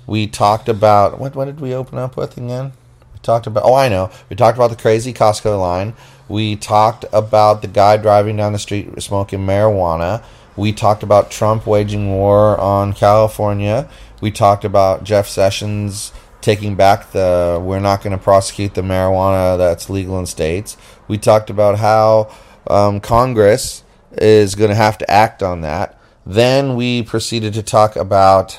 [0.07, 2.73] we talked about what what did we open up with again?
[3.21, 4.11] We talked about oh I know.
[4.31, 5.95] We talked about the crazy Costco line.
[6.29, 10.23] We talked about the guy driving down the street smoking marijuana.
[10.57, 13.89] We talked about Trump waging war on California.
[14.21, 19.59] We talked about Jeff Sessions taking back the we're not going to prosecute the marijuana
[19.59, 20.77] that's legal in states.
[21.07, 22.33] We talked about how
[22.69, 25.99] um, Congress is going to have to act on that.
[26.25, 28.59] Then we proceeded to talk about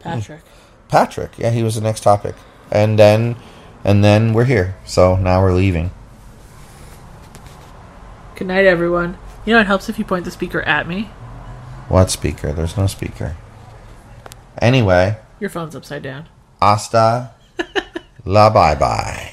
[0.00, 0.40] Patrick.
[0.88, 1.38] Patrick.
[1.38, 2.34] Yeah, he was the next topic.
[2.70, 3.36] And then
[3.84, 4.76] and then we're here.
[4.84, 5.90] So now we're leaving.
[8.34, 9.16] Good night, everyone.
[9.44, 11.04] You know, it helps if you point the speaker at me.
[11.88, 12.52] What speaker?
[12.52, 13.36] There's no speaker.
[14.60, 16.26] Anyway, Your phone's upside down.
[16.60, 17.30] hasta
[18.24, 19.32] la bye bye.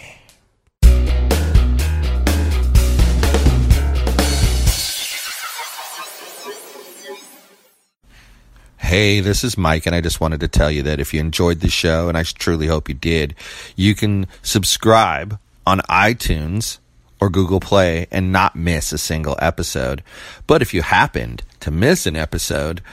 [8.86, 11.62] Hey, this is Mike, and I just wanted to tell you that if you enjoyed
[11.62, 13.34] the show, and I truly hope you did,
[13.76, 16.78] you can subscribe on iTunes
[17.20, 20.04] or Google Play and not miss a single episode.
[20.46, 22.84] But if you happened to miss an episode